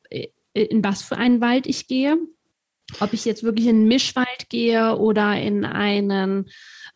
in 0.55 0.83
was 0.83 1.01
für 1.01 1.17
einen 1.17 1.41
Wald 1.41 1.67
ich 1.67 1.88
gehe? 1.88 2.17
Ob 3.00 3.13
ich 3.13 3.25
jetzt 3.25 3.43
wirklich 3.43 3.67
in 3.67 3.77
einen 3.77 3.88
Mischwald 3.88 4.50
gehe 4.50 4.97
oder 4.97 5.39
in 5.39 5.65
einen 5.65 6.50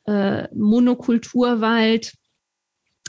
äh, 0.06 0.48
Monokulturwald? 0.56 2.14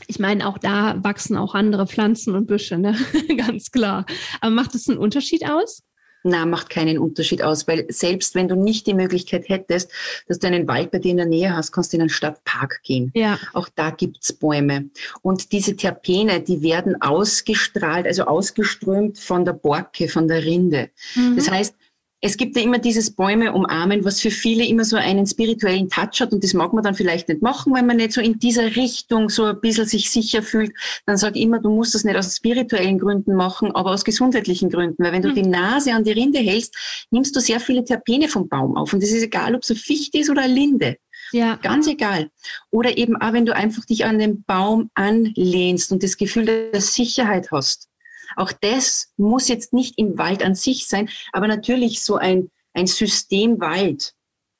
Ich 0.06 0.18
meine, 0.18 0.48
auch 0.48 0.58
da 0.58 1.02
wachsen 1.04 1.36
auch 1.36 1.54
andere 1.54 1.86
Pflanzen 1.86 2.34
und 2.34 2.46
Büsche, 2.46 2.78
ne? 2.78 2.96
ganz 3.36 3.70
klar. 3.70 4.06
Aber 4.40 4.50
macht 4.50 4.74
es 4.74 4.88
einen 4.88 4.98
Unterschied 4.98 5.46
aus? 5.46 5.82
Na, 6.22 6.44
macht 6.44 6.68
keinen 6.68 6.98
Unterschied 6.98 7.42
aus, 7.42 7.66
weil 7.66 7.86
selbst 7.88 8.34
wenn 8.34 8.48
du 8.48 8.54
nicht 8.54 8.86
die 8.86 8.94
Möglichkeit 8.94 9.48
hättest, 9.48 9.90
dass 10.28 10.38
du 10.38 10.46
einen 10.46 10.68
Wald 10.68 10.90
bei 10.90 10.98
dir 10.98 11.12
in 11.12 11.16
der 11.16 11.26
Nähe 11.26 11.56
hast, 11.56 11.72
kannst 11.72 11.92
du 11.92 11.96
in 11.96 12.02
einen 12.02 12.10
Stadtpark 12.10 12.82
gehen. 12.82 13.10
Ja. 13.14 13.38
Auch 13.54 13.68
da 13.74 13.90
gibt's 13.90 14.32
Bäume. 14.32 14.90
Und 15.22 15.52
diese 15.52 15.76
Terpene, 15.76 16.40
die 16.40 16.62
werden 16.62 17.00
ausgestrahlt, 17.00 18.06
also 18.06 18.24
ausgeströmt 18.24 19.18
von 19.18 19.44
der 19.44 19.54
Borke, 19.54 20.08
von 20.08 20.28
der 20.28 20.44
Rinde. 20.44 20.90
Mhm. 21.14 21.36
Das 21.36 21.50
heißt, 21.50 21.74
es 22.22 22.36
gibt 22.36 22.56
ja 22.56 22.62
immer 22.62 22.78
dieses 22.78 23.10
Bäume 23.10 23.52
umarmen, 23.52 24.04
was 24.04 24.20
für 24.20 24.30
viele 24.30 24.66
immer 24.66 24.84
so 24.84 24.96
einen 24.96 25.26
spirituellen 25.26 25.88
Touch 25.88 26.20
hat 26.20 26.32
und 26.32 26.44
das 26.44 26.52
mag 26.52 26.72
man 26.72 26.84
dann 26.84 26.94
vielleicht 26.94 27.28
nicht 27.28 27.40
machen, 27.40 27.74
wenn 27.74 27.86
man 27.86 27.96
nicht 27.96 28.12
so 28.12 28.20
in 28.20 28.38
dieser 28.38 28.76
Richtung 28.76 29.30
so 29.30 29.44
ein 29.44 29.60
bisschen 29.60 29.86
sich 29.86 30.10
sicher 30.10 30.42
fühlt. 30.42 30.72
Dann 31.06 31.16
sag 31.16 31.36
ich 31.36 31.42
immer, 31.42 31.60
du 31.60 31.70
musst 31.70 31.94
das 31.94 32.04
nicht 32.04 32.16
aus 32.16 32.36
spirituellen 32.36 32.98
Gründen 32.98 33.34
machen, 33.34 33.74
aber 33.74 33.92
aus 33.92 34.04
gesundheitlichen 34.04 34.68
Gründen, 34.68 35.02
weil 35.02 35.12
wenn 35.12 35.22
du 35.22 35.30
mhm. 35.30 35.34
die 35.34 35.46
Nase 35.46 35.94
an 35.94 36.04
die 36.04 36.12
Rinde 36.12 36.40
hältst, 36.40 37.06
nimmst 37.10 37.34
du 37.34 37.40
sehr 37.40 37.58
viele 37.60 37.84
Terpene 37.84 38.28
vom 38.28 38.48
Baum 38.48 38.76
auf 38.76 38.92
und 38.92 39.02
das 39.02 39.10
ist 39.10 39.22
egal, 39.22 39.54
ob 39.54 39.62
es 39.62 39.68
so 39.68 39.74
Fichte 39.74 40.18
ist 40.18 40.30
oder 40.30 40.46
Linde. 40.46 40.96
Ja. 41.32 41.56
Ganz 41.56 41.86
egal. 41.86 42.30
Oder 42.70 42.98
eben 42.98 43.16
auch, 43.16 43.32
wenn 43.32 43.46
du 43.46 43.54
einfach 43.54 43.84
dich 43.84 44.04
an 44.04 44.18
den 44.18 44.42
Baum 44.42 44.90
anlehnst 44.94 45.92
und 45.92 46.02
das 46.02 46.16
Gefühl 46.16 46.44
der 46.44 46.80
Sicherheit 46.80 47.50
hast. 47.52 47.89
Auch 48.36 48.52
das 48.52 49.12
muss 49.16 49.48
jetzt 49.48 49.72
nicht 49.72 49.98
im 49.98 50.18
Wald 50.18 50.42
an 50.42 50.54
sich 50.54 50.86
sein, 50.86 51.08
aber 51.32 51.48
natürlich 51.48 52.02
so 52.02 52.16
ein, 52.16 52.50
ein 52.74 52.86
System 52.86 53.60
Wald. 53.60 54.14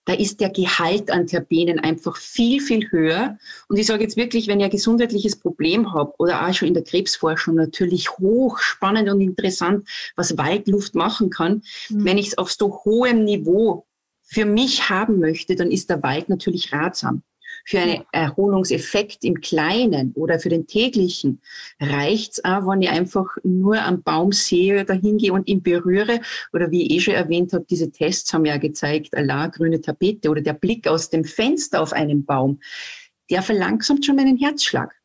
Da 0.07 0.15
ist 0.15 0.41
der 0.41 0.51
Gehalt 0.51 1.11
an 1.11 1.27
Terpenen 1.27 1.79
einfach 1.79 2.17
viel, 2.17 2.61
viel 2.61 2.91
höher. 2.91 3.39
Und 3.69 3.79
ich 3.79 3.87
sage 3.87 4.03
jetzt 4.03 4.17
wirklich, 4.17 4.49
wenn 4.49 4.59
ihr 4.59 4.67
ein 4.67 4.71
gesundheitliches 4.71 5.37
Problem 5.37 5.93
habt 5.93 6.19
oder 6.19 6.47
auch 6.47 6.55
schon 6.55 6.69
in 6.69 6.75
der 6.75 6.85
Krebsforschung 6.85 7.55
natürlich 7.55 8.11
hochspannend 8.19 9.09
und 9.09 9.21
interessant, 9.21 9.87
was 10.17 10.37
Waldluft 10.39 10.95
machen 10.95 11.31
kann. 11.31 11.63
Mhm. 11.91 12.05
Wenn 12.05 12.19
ich 12.19 12.29
es 12.29 12.39
auf 12.39 12.51
so 12.51 12.81
hohem 12.85 13.25
Niveau 13.25 13.87
für 14.23 14.47
mich 14.47 14.89
haben 14.89 15.21
möchte, 15.21 15.55
dann 15.55 15.71
ist 15.71 15.91
der 15.91 16.03
Wald 16.03 16.29
natürlich 16.29 16.73
ratsam. 16.73 17.23
Für 17.65 17.81
einen 17.81 18.05
Erholungseffekt 18.13 19.25
im 19.25 19.41
Kleinen 19.41 20.13
oder 20.15 20.39
für 20.39 20.49
den 20.49 20.67
täglichen 20.67 21.41
reicht's 21.81 22.45
auch, 22.45 22.67
wenn 22.67 22.83
ich 22.83 22.91
einfach 22.91 23.27
nur 23.43 23.83
am 23.83 24.03
Baum 24.03 24.33
sehe, 24.33 24.85
da 24.85 24.95
hingehe 24.95 25.33
und 25.33 25.49
ihn 25.49 25.63
berühre. 25.63 26.21
Oder 26.53 26.71
wie 26.71 26.87
ich 26.87 26.93
eh 26.93 27.01
schon 27.01 27.15
erwähnt 27.15 27.53
habe, 27.53 27.65
diese 27.69 27.91
Tests 27.91 28.33
haben 28.33 28.45
ja 28.45 28.57
gezeigt, 28.57 29.17
Allah, 29.17 29.47
grüne 29.49 29.81
Tapete 29.81 30.31
oder 30.31 30.41
der 30.41 30.55
Blick 30.55 30.87
aus 30.89 31.11
dem 31.11 31.25
Fenster 31.25 31.81
auf 31.81 31.93
einen 31.93 32.25
Baum, 32.25 32.61
der 33.31 33.43
verlangsamt 33.43 34.05
schon 34.05 34.17
meinen 34.17 34.37
Herzschlag. 34.37 35.00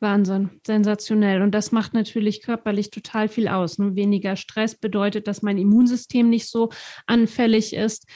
Wahnsinn, 0.00 0.50
sensationell. 0.66 1.42
Und 1.42 1.52
das 1.52 1.72
macht 1.72 1.94
natürlich 1.94 2.42
körperlich 2.42 2.90
total 2.90 3.28
viel 3.28 3.48
aus. 3.48 3.78
Ne? 3.78 3.94
Weniger 3.96 4.36
Stress 4.36 4.74
bedeutet, 4.74 5.26
dass 5.26 5.42
mein 5.42 5.58
Immunsystem 5.58 6.28
nicht 6.28 6.48
so 6.48 6.70
anfällig 7.06 7.74
ist. 7.74 8.06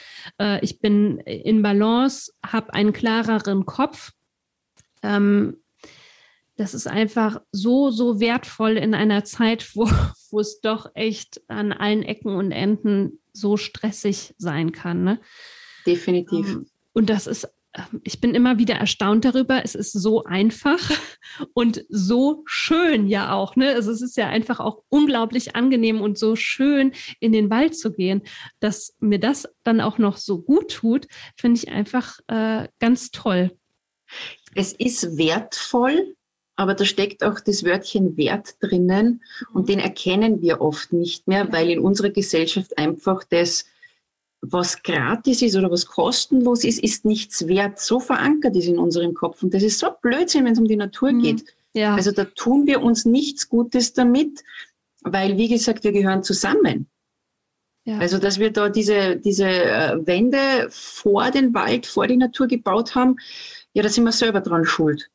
Äh, 0.40 0.64
ich 0.64 0.80
bin 0.80 1.18
in 1.18 1.62
Balance, 1.62 2.32
habe 2.44 2.72
einen 2.74 2.92
klareren 2.92 3.66
Kopf. 3.66 4.12
Ähm, 5.02 5.58
das 6.56 6.72
ist 6.72 6.86
einfach 6.86 7.40
so, 7.50 7.90
so 7.90 8.20
wertvoll 8.20 8.76
in 8.76 8.94
einer 8.94 9.24
Zeit, 9.24 9.74
wo, 9.74 9.88
wo 10.30 10.40
es 10.40 10.60
doch 10.60 10.90
echt 10.94 11.42
an 11.48 11.72
allen 11.72 12.02
Ecken 12.02 12.34
und 12.34 12.52
Enden 12.52 13.20
so 13.32 13.56
stressig 13.56 14.34
sein 14.38 14.72
kann. 14.72 15.04
Ne? 15.04 15.20
Definitiv. 15.86 16.46
Ähm, 16.46 16.66
und 16.92 17.10
das 17.10 17.26
ist 17.26 17.48
ich 18.02 18.20
bin 18.20 18.34
immer 18.34 18.58
wieder 18.58 18.74
erstaunt 18.74 19.24
darüber. 19.24 19.64
Es 19.64 19.74
ist 19.74 19.92
so 19.92 20.24
einfach 20.24 20.78
und 21.54 21.84
so 21.88 22.42
schön 22.46 23.08
ja 23.08 23.32
auch. 23.32 23.56
Ne? 23.56 23.74
Also 23.74 23.90
es 23.90 24.00
ist 24.00 24.16
ja 24.16 24.28
einfach 24.28 24.60
auch 24.60 24.82
unglaublich 24.88 25.56
angenehm 25.56 26.00
und 26.00 26.18
so 26.18 26.36
schön, 26.36 26.92
in 27.20 27.32
den 27.32 27.50
Wald 27.50 27.76
zu 27.76 27.92
gehen. 27.92 28.22
Dass 28.60 28.94
mir 29.00 29.18
das 29.18 29.48
dann 29.64 29.80
auch 29.80 29.98
noch 29.98 30.16
so 30.16 30.40
gut 30.40 30.70
tut, 30.72 31.06
finde 31.36 31.58
ich 31.58 31.68
einfach 31.68 32.18
äh, 32.28 32.68
ganz 32.78 33.10
toll. 33.10 33.56
Es 34.54 34.72
ist 34.72 35.16
wertvoll, 35.16 36.14
aber 36.56 36.74
da 36.74 36.84
steckt 36.84 37.24
auch 37.24 37.40
das 37.40 37.64
Wörtchen 37.64 38.16
Wert 38.16 38.56
drinnen 38.60 39.22
und 39.52 39.62
mhm. 39.62 39.66
den 39.66 39.78
erkennen 39.80 40.42
wir 40.42 40.60
oft 40.60 40.92
nicht 40.92 41.26
mehr, 41.26 41.52
weil 41.52 41.70
in 41.70 41.80
unserer 41.80 42.10
Gesellschaft 42.10 42.78
einfach 42.78 43.24
das 43.24 43.64
was 44.52 44.82
gratis 44.82 45.42
ist 45.42 45.56
oder 45.56 45.70
was 45.70 45.86
kostenlos 45.86 46.64
ist, 46.64 46.82
ist 46.82 47.04
nichts 47.04 47.46
wert. 47.48 47.78
So 47.78 48.00
verankert 48.00 48.56
ist 48.56 48.66
in 48.66 48.78
unserem 48.78 49.14
Kopf. 49.14 49.42
Und 49.42 49.54
das 49.54 49.62
ist 49.62 49.78
so 49.78 49.88
Blödsinn, 50.02 50.44
wenn 50.44 50.52
es 50.52 50.58
um 50.58 50.68
die 50.68 50.76
Natur 50.76 51.12
mhm. 51.12 51.22
geht. 51.22 51.44
Ja. 51.72 51.94
Also 51.94 52.12
da 52.12 52.24
tun 52.24 52.66
wir 52.66 52.82
uns 52.82 53.04
nichts 53.04 53.48
Gutes 53.48 53.92
damit, 53.92 54.44
weil, 55.02 55.36
wie 55.38 55.48
gesagt, 55.48 55.84
wir 55.84 55.92
gehören 55.92 56.22
zusammen. 56.22 56.88
Ja. 57.86 57.98
Also, 57.98 58.18
dass 58.18 58.38
wir 58.38 58.50
da 58.50 58.70
diese, 58.70 59.16
diese 59.16 59.46
äh, 59.46 60.06
Wände 60.06 60.68
vor 60.70 61.30
den 61.30 61.52
Wald, 61.52 61.86
vor 61.86 62.06
die 62.06 62.16
Natur 62.16 62.46
gebaut 62.46 62.94
haben, 62.94 63.16
ja, 63.74 63.82
da 63.82 63.88
sind 63.88 64.04
wir 64.04 64.12
selber 64.12 64.40
dran 64.40 64.64
schuld. 64.64 65.10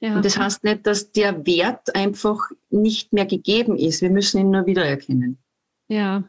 Ja. 0.00 0.16
Und 0.16 0.24
das 0.24 0.38
heißt 0.38 0.62
nicht, 0.64 0.86
dass 0.86 1.10
der 1.12 1.46
Wert 1.46 1.94
einfach 1.96 2.50
nicht 2.70 3.12
mehr 3.12 3.26
gegeben 3.26 3.76
ist. 3.76 4.02
Wir 4.02 4.10
müssen 4.10 4.38
ihn 4.38 4.50
nur 4.50 4.66
wiedererkennen. 4.66 5.38
Ja, 5.88 6.24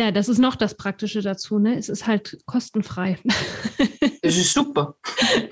ja, 0.00 0.10
das 0.12 0.30
ist 0.30 0.38
noch 0.38 0.56
das 0.56 0.78
Praktische 0.78 1.20
dazu. 1.20 1.58
Ne? 1.58 1.76
Es 1.76 1.90
ist 1.90 2.06
halt 2.06 2.38
kostenfrei. 2.46 3.18
Es 4.22 4.36
ist 4.36 4.52
super. 4.52 4.96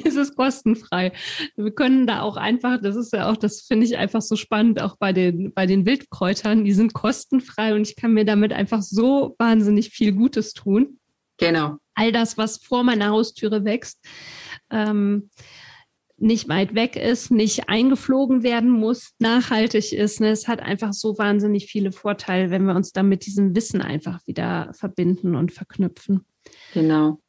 es 0.05 0.15
ist 0.15 0.37
kostenfrei. 0.37 1.13
Wir 1.57 1.71
können 1.73 2.07
da 2.07 2.21
auch 2.21 2.37
einfach, 2.37 2.81
das 2.81 2.97
ist 2.97 3.13
ja 3.13 3.31
auch, 3.31 3.37
das 3.37 3.63
finde 3.63 3.87
ich 3.87 3.97
einfach 3.97 4.21
so 4.23 4.37
spannend, 4.37 4.81
auch 4.81 4.97
bei 4.99 5.13
den, 5.13 5.53
bei 5.53 5.67
den 5.67 5.85
Wildkräutern, 5.85 6.65
die 6.65 6.73
sind 6.73 6.93
kostenfrei 6.93 7.75
und 7.75 7.89
ich 7.89 7.97
kann 7.97 8.13
mir 8.13 8.25
damit 8.25 8.53
einfach 8.53 8.83
so 8.83 9.35
wahnsinnig 9.39 9.91
viel 9.91 10.13
Gutes 10.13 10.53
tun. 10.53 10.99
Genau. 11.39 11.77
All 11.95 12.13
das, 12.13 12.39
was 12.39 12.59
vor 12.59 12.85
meiner 12.85 13.09
Haustüre 13.09 13.65
wächst. 13.65 13.99
Ähm, 14.71 15.31
nicht 16.21 16.49
weit 16.49 16.75
weg 16.75 16.97
ist, 16.97 17.31
nicht 17.31 17.69
eingeflogen 17.69 18.43
werden 18.43 18.71
muss, 18.71 19.15
nachhaltig 19.19 19.93
ist. 19.93 20.21
Ne? 20.21 20.31
Es 20.31 20.49
hat 20.49 20.61
einfach 20.61 20.93
so 20.93 21.17
wahnsinnig 21.19 21.67
viele 21.67 21.93
Vorteile, 21.93 22.51
wenn 22.51 22.65
wir 22.65 22.75
uns 22.75 22.93
dann 22.93 23.09
mit 23.09 23.27
diesem 23.27 23.55
Wissen 23.55 23.81
einfach 23.81 24.27
wieder 24.27 24.71
verbinden 24.75 25.37
und 25.37 25.53
verknüpfen. 25.53 26.27
Genau. 26.75 27.21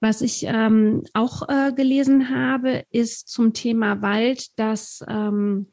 Was 0.00 0.22
ich 0.22 0.44
ähm, 0.44 1.02
auch 1.12 1.48
äh, 1.48 1.72
gelesen 1.74 2.30
habe, 2.30 2.84
ist 2.90 3.28
zum 3.28 3.52
Thema 3.52 4.00
Wald, 4.00 4.58
dass, 4.58 5.04
ähm, 5.08 5.66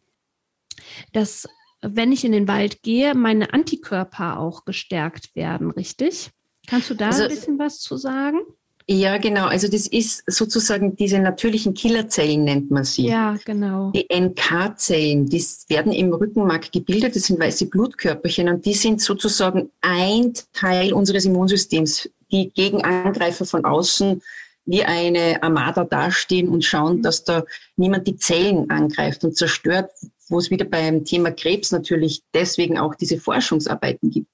dass 1.14 1.48
wenn 1.82 2.12
ich 2.12 2.26
in 2.26 2.32
den 2.32 2.48
Wald 2.48 2.82
gehe, 2.82 3.14
meine 3.16 3.54
Antikörper 3.54 4.40
auch 4.40 4.66
gestärkt 4.66 5.36
werden, 5.36 5.72
richtig? 5.72 6.32
Kannst 6.68 6.90
du 6.90 6.96
da 6.96 7.08
also, 7.08 7.24
ein 7.24 7.30
bisschen 7.30 7.60
was 7.60 7.80
zu 7.80 7.96
sagen? 7.96 8.40
Ja, 8.90 9.18
genau. 9.18 9.48
Also 9.48 9.68
das 9.68 9.86
ist 9.88 10.24
sozusagen 10.28 10.96
diese 10.96 11.20
natürlichen 11.20 11.74
Killerzellen 11.74 12.46
nennt 12.46 12.72
man 12.72 12.86
sie. 12.86 13.08
Ja, 13.08 13.36
genau. 13.44 13.92
Die 13.92 14.08
NK-Zellen, 14.10 15.26
die 15.26 15.44
werden 15.68 15.92
im 15.92 16.14
Rückenmark 16.14 16.72
gebildet. 16.72 17.16
Das 17.16 17.24
sind 17.24 17.38
weiße 17.40 17.66
Blutkörperchen 17.66 18.48
und 18.48 18.66
die 18.66 18.74
sind 18.74 19.02
sozusagen 19.02 19.70
ein 19.82 20.32
Teil 20.54 20.94
unseres 20.94 21.26
Immunsystems, 21.26 22.10
die 22.32 22.50
gegen 22.54 22.82
Angreifer 22.82 23.46
von 23.46 23.66
außen 23.66 24.22
wie 24.68 24.84
eine 24.84 25.42
Armada 25.42 25.84
dastehen 25.84 26.48
und 26.50 26.64
schauen, 26.64 26.98
mhm. 26.98 27.02
dass 27.02 27.24
da 27.24 27.44
niemand 27.76 28.08
die 28.08 28.18
Zellen 28.18 28.70
angreift 28.70 29.24
und 29.24 29.36
zerstört, 29.36 29.92
wo 30.30 30.40
es 30.40 30.50
wieder 30.50 30.66
beim 30.66 31.06
Thema 31.06 31.32
Krebs 31.32 31.72
natürlich 31.72 32.22
deswegen 32.34 32.78
auch 32.78 32.96
diese 32.96 33.20
Forschungsarbeiten 33.20 34.12
gibt. 34.12 34.30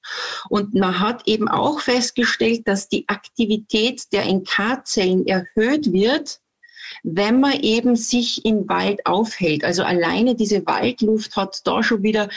Und 0.50 0.74
man 0.74 1.00
hat 1.00 1.28
eben 1.28 1.48
auch 1.48 1.80
festgestellt, 1.80 2.68
dass 2.68 2.90
die 2.90 3.08
Aktivität 3.08 4.12
der 4.12 4.26
NK-Zellen 4.26 5.28
erhöht 5.28 5.92
wird, 5.92 6.40
wenn 7.04 7.40
man 7.40 7.60
eben 7.62 7.96
sich 7.96 8.46
im 8.46 8.68
Wald 8.68 9.06
aufhält. 9.06 9.64
Also 9.64 9.84
alleine 9.84 10.36
diese 10.36 10.66
Waldluft 10.66 11.36
hat 11.36 11.62
da 11.66 11.84
schon 11.84 12.04
wieder 12.04 12.30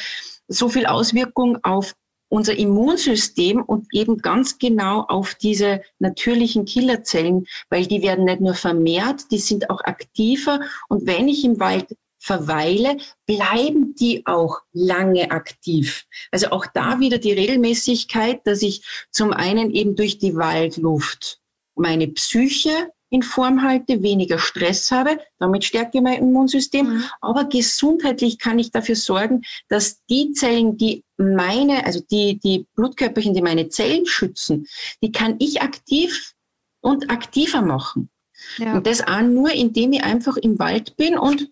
so 0.48 0.68
viel 0.68 0.86
Auswirkung 0.86 1.58
auf 1.64 1.94
unser 2.28 2.58
Immunsystem 2.58 3.62
und 3.62 3.86
eben 3.92 4.18
ganz 4.18 4.58
genau 4.58 5.02
auf 5.02 5.34
diese 5.34 5.82
natürlichen 5.98 6.64
Killerzellen, 6.64 7.46
weil 7.70 7.86
die 7.86 8.02
werden 8.02 8.24
nicht 8.24 8.40
nur 8.40 8.54
vermehrt, 8.54 9.30
die 9.30 9.38
sind 9.38 9.70
auch 9.70 9.80
aktiver. 9.84 10.60
Und 10.88 11.06
wenn 11.06 11.28
ich 11.28 11.44
im 11.44 11.60
Wald 11.60 11.96
verweile, 12.26 12.96
bleiben 13.26 13.94
die 13.94 14.26
auch 14.26 14.58
lange 14.72 15.30
aktiv. 15.30 16.04
Also 16.32 16.48
auch 16.50 16.66
da 16.74 16.98
wieder 16.98 17.18
die 17.18 17.32
Regelmäßigkeit, 17.32 18.40
dass 18.44 18.62
ich 18.62 18.84
zum 19.10 19.32
einen 19.32 19.70
eben 19.70 19.94
durch 19.94 20.18
die 20.18 20.34
Waldluft 20.34 21.38
meine 21.76 22.08
Psyche 22.08 22.90
in 23.10 23.22
Form 23.22 23.62
halte, 23.62 24.02
weniger 24.02 24.40
Stress 24.40 24.90
habe, 24.90 25.20
damit 25.38 25.64
stärke 25.64 25.98
ich 25.98 26.02
mein 26.02 26.18
Immunsystem. 26.18 26.86
Mhm. 26.86 27.04
Aber 27.20 27.44
gesundheitlich 27.44 28.38
kann 28.40 28.58
ich 28.58 28.72
dafür 28.72 28.96
sorgen, 28.96 29.42
dass 29.68 30.04
die 30.06 30.32
Zellen, 30.32 30.76
die 30.76 31.04
meine, 31.16 31.86
also 31.86 32.00
die, 32.10 32.40
die 32.40 32.66
Blutkörperchen, 32.74 33.34
die 33.34 33.42
meine 33.42 33.68
Zellen 33.68 34.06
schützen, 34.06 34.66
die 35.00 35.12
kann 35.12 35.36
ich 35.38 35.62
aktiv 35.62 36.32
und 36.80 37.08
aktiver 37.08 37.62
machen. 37.62 38.10
Ja. 38.58 38.74
Und 38.74 38.86
das 38.86 39.06
auch 39.06 39.22
nur, 39.22 39.52
indem 39.52 39.92
ich 39.92 40.02
einfach 40.02 40.36
im 40.36 40.58
Wald 40.58 40.96
bin 40.96 41.16
und 41.16 41.48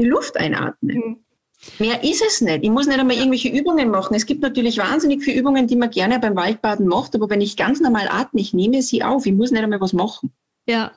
die 0.00 0.08
Luft 0.08 0.36
einatme. 0.36 0.94
Mhm. 0.94 1.16
Mehr 1.78 2.02
ist 2.02 2.24
es 2.26 2.40
nicht. 2.40 2.64
Ich 2.64 2.70
muss 2.70 2.86
nicht 2.86 2.98
einmal 2.98 3.16
irgendwelche 3.16 3.50
Übungen 3.50 3.90
machen. 3.90 4.14
Es 4.14 4.24
gibt 4.24 4.40
natürlich 4.40 4.78
wahnsinnig 4.78 5.22
viele 5.22 5.38
Übungen, 5.38 5.66
die 5.66 5.76
man 5.76 5.90
gerne 5.90 6.18
beim 6.18 6.34
Waldbaden 6.34 6.86
macht, 6.86 7.14
aber 7.14 7.28
wenn 7.28 7.42
ich 7.42 7.56
ganz 7.56 7.80
normal 7.80 8.08
atme, 8.10 8.40
ich 8.40 8.54
nehme 8.54 8.80
sie 8.80 9.04
auf. 9.04 9.26
Ich 9.26 9.34
muss 9.34 9.50
nicht 9.50 9.62
einmal 9.62 9.80
was 9.80 9.92
machen. 9.92 10.32
Ja, 10.66 10.92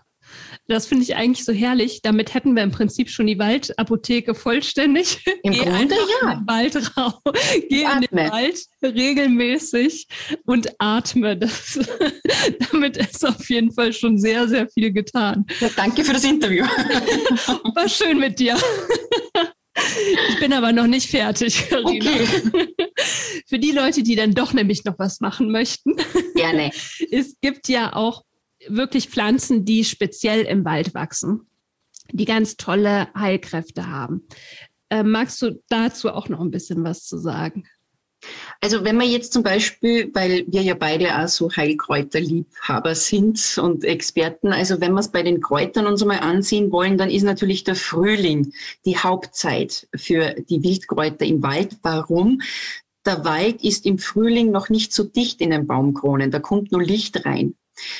das 0.67 0.87
finde 0.87 1.03
ich 1.03 1.15
eigentlich 1.15 1.45
so 1.45 1.51
herrlich. 1.51 2.01
Damit 2.01 2.33
hätten 2.33 2.55
wir 2.55 2.63
im 2.63 2.71
Prinzip 2.71 3.09
schon 3.09 3.27
die 3.27 3.37
Waldapotheke 3.37 4.33
vollständig. 4.33 5.19
Im 5.43 5.53
Geh 5.53 5.59
Grunde 5.59 5.95
ja. 5.95 6.31
In 6.31 6.39
den 6.39 6.47
Wald 6.47 6.97
raus. 6.97 7.21
Geh 7.69 7.85
atme. 7.85 8.07
in 8.09 8.17
den 8.17 8.31
Wald 8.31 8.65
regelmäßig 8.81 10.07
und 10.45 10.69
atme. 10.79 11.37
Das, 11.37 11.79
damit 12.71 12.97
ist 12.97 13.25
auf 13.25 13.49
jeden 13.49 13.73
Fall 13.73 13.91
schon 13.93 14.17
sehr, 14.17 14.47
sehr 14.47 14.69
viel 14.69 14.91
getan. 14.91 15.45
Ja, 15.59 15.69
danke 15.75 16.03
für 16.03 16.13
das 16.13 16.23
Interview. 16.23 16.63
War 17.75 17.89
schön 17.89 18.19
mit 18.19 18.39
dir. 18.39 18.57
Ich 20.29 20.39
bin 20.39 20.53
aber 20.53 20.71
noch 20.71 20.87
nicht 20.87 21.09
fertig, 21.09 21.67
Carina. 21.69 22.11
Okay. 22.11 22.73
Für 23.47 23.59
die 23.59 23.71
Leute, 23.71 24.03
die 24.03 24.15
dann 24.15 24.33
doch 24.33 24.53
nämlich 24.53 24.85
noch 24.85 24.97
was 24.97 25.19
machen 25.19 25.51
möchten. 25.51 25.95
Gerne. 26.35 26.71
Es 27.11 27.35
gibt 27.41 27.67
ja 27.67 27.93
auch 27.93 28.23
wirklich 28.67 29.09
Pflanzen, 29.09 29.65
die 29.65 29.83
speziell 29.83 30.41
im 30.41 30.65
Wald 30.65 30.93
wachsen, 30.93 31.47
die 32.11 32.25
ganz 32.25 32.57
tolle 32.57 33.07
Heilkräfte 33.15 33.89
haben. 33.89 34.27
Äh, 34.89 35.03
magst 35.03 35.41
du 35.41 35.61
dazu 35.69 36.09
auch 36.09 36.29
noch 36.29 36.39
ein 36.39 36.51
bisschen 36.51 36.83
was 36.83 37.05
zu 37.05 37.17
sagen? 37.17 37.65
Also 38.61 38.83
wenn 38.83 38.95
man 38.95 39.09
jetzt 39.09 39.33
zum 39.33 39.43
Beispiel, 39.43 40.09
weil 40.13 40.45
wir 40.47 40.61
ja 40.61 40.75
beide 40.75 41.17
auch 41.17 41.27
so 41.27 41.51
Heilkräuterliebhaber 41.51 42.95
sind 42.95 43.57
und 43.61 43.83
Experten, 43.83 44.53
also 44.53 44.79
wenn 44.79 44.93
wir 44.93 45.01
es 45.01 45.11
bei 45.11 45.23
den 45.23 45.41
Kräutern 45.41 45.87
uns 45.87 46.03
mal 46.05 46.19
ansehen 46.19 46.71
wollen, 46.71 46.97
dann 46.97 47.09
ist 47.09 47.23
natürlich 47.23 47.63
der 47.63 47.75
Frühling 47.75 48.53
die 48.85 48.97
Hauptzeit 48.97 49.87
für 49.95 50.35
die 50.49 50.63
Wildkräuter 50.63 51.25
im 51.25 51.43
Wald. 51.43 51.77
Warum? 51.81 52.41
Der 53.05 53.25
Wald 53.25 53.63
ist 53.63 53.85
im 53.85 53.97
Frühling 53.99 54.51
noch 54.51 54.69
nicht 54.69 54.93
so 54.93 55.03
dicht 55.03 55.41
in 55.41 55.49
den 55.49 55.67
Baumkronen, 55.67 56.31
da 56.31 56.39
kommt 56.39 56.71
nur 56.71 56.81
Licht 56.81 57.25
rein. 57.25 57.55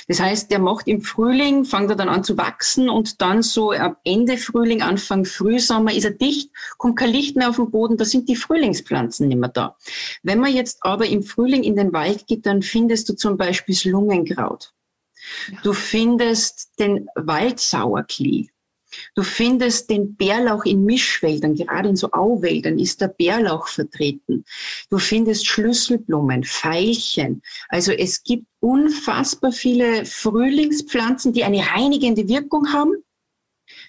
Das 0.08 0.20
heißt, 0.20 0.52
der 0.52 0.60
macht 0.60 0.88
im 0.88 1.02
Frühling, 1.02 1.66
fängt 1.66 1.90
er 1.90 1.96
dann 1.96 2.10
an 2.10 2.24
zu 2.24 2.38
wachsen 2.38 2.90
und 2.90 3.22
dann 3.22 3.42
so 3.42 3.72
ab 3.72 4.00
Ende 4.04 4.38
Frühling, 4.38 4.82
Anfang 4.82 5.26
Frühsommer 5.26 5.94
ist 5.94 6.06
er 6.06 6.12
dicht, 6.12 6.52
kommt 6.78 6.98
kein 6.98 7.12
Licht 7.12 7.36
mehr 7.36 7.50
auf 7.50 7.56
den 7.56 7.72
Boden, 7.72 7.98
da 7.98 8.06
sind 8.06 8.30
die 8.30 8.36
Frühlingspflanzen 8.36 9.28
nicht 9.28 9.40
mehr 9.40 9.50
da. 9.50 9.78
Wenn 10.22 10.40
man 10.40 10.54
jetzt 10.54 10.80
aber 10.82 11.08
im 11.08 11.24
Frühling 11.24 11.64
in 11.64 11.76
den 11.76 11.94
Wald 11.94 12.28
geht, 12.28 12.46
dann 12.46 12.62
findest 12.62 13.10
du 13.10 13.16
zum 13.16 13.38
Beispiel 13.38 13.76
das 13.76 13.86
Lungenkraut. 13.86 14.74
Ja. 15.52 15.60
Du 15.64 15.74
findest 15.74 16.80
den 16.80 17.08
Waldsauerklee. 17.16 18.50
Du 19.16 19.24
findest 19.24 19.90
den 19.90 20.16
Bärlauch 20.16 20.66
in 20.66 20.86
Mischwäldern, 20.86 21.56
gerade 21.56 21.90
in 21.90 21.96
so 21.96 22.12
Auwäldern 22.12 22.80
ist 22.80 23.02
der 23.02 23.08
Bärlauch 23.08 23.68
vertreten. 23.68 24.46
Du 24.90 24.98
findest 24.98 25.48
Schlüsselblumen, 25.48 26.44
Veilchen. 26.44 27.42
Also 27.70 27.92
es 27.92 28.24
gibt 28.24 28.46
unfassbar 28.60 29.52
viele 29.52 30.06
Frühlingspflanzen, 30.06 31.34
die 31.34 31.44
eine 31.44 31.66
reinigende 31.66 32.28
Wirkung 32.28 32.72
haben 32.72 33.04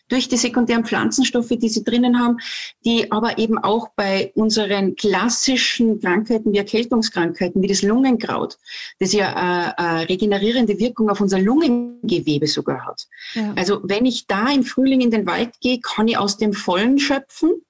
durch 0.08 0.28
die 0.28 0.36
sekundären 0.36 0.84
Pflanzenstoffe, 0.84 1.48
die 1.48 1.68
sie 1.68 1.82
drinnen 1.82 2.18
haben, 2.18 2.38
die 2.84 3.10
aber 3.10 3.38
eben 3.38 3.58
auch 3.58 3.88
bei 3.96 4.32
unseren 4.34 4.96
klassischen 4.96 6.00
Krankheiten 6.00 6.52
wie 6.52 6.58
Erkältungskrankheiten, 6.58 7.62
wie 7.62 7.68
das 7.68 7.82
Lungenkraut, 7.82 8.58
das 8.98 9.12
ja 9.12 9.34
eine, 9.34 9.78
eine 9.78 10.08
regenerierende 10.08 10.78
Wirkung 10.78 11.10
auf 11.10 11.20
unser 11.20 11.38
Lungengewebe 11.38 12.46
sogar 12.46 12.86
hat. 12.86 13.06
Ja. 13.34 13.52
Also 13.56 13.80
wenn 13.84 14.06
ich 14.06 14.26
da 14.26 14.50
im 14.50 14.64
Frühling 14.64 15.00
in 15.00 15.10
den 15.10 15.26
Wald 15.26 15.60
gehe, 15.60 15.80
kann 15.80 16.08
ich 16.08 16.18
aus 16.18 16.36
dem 16.36 16.52
Vollen 16.52 16.98
schöpfen. 16.98 17.62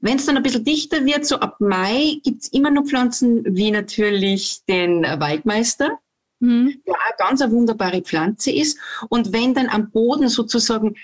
Wenn 0.00 0.16
es 0.16 0.26
dann 0.26 0.36
ein 0.36 0.42
bisschen 0.42 0.64
dichter 0.64 1.04
wird, 1.04 1.26
so 1.26 1.36
ab 1.36 1.56
Mai, 1.60 2.20
gibt's 2.22 2.48
immer 2.48 2.70
noch 2.70 2.84
Pflanzen 2.84 3.44
wie 3.56 3.70
natürlich 3.70 4.60
den 4.68 5.02
Waldmeister, 5.02 5.98
mhm. 6.40 6.80
der 6.86 6.94
auch 6.94 7.16
ganz 7.18 7.40
eine 7.40 7.52
wunderbare 7.52 8.02
Pflanze 8.02 8.52
ist. 8.52 8.78
Und 9.08 9.32
wenn 9.32 9.54
dann 9.54 9.68
am 9.68 9.90
Boden 9.90 10.28
sozusagen 10.28 10.94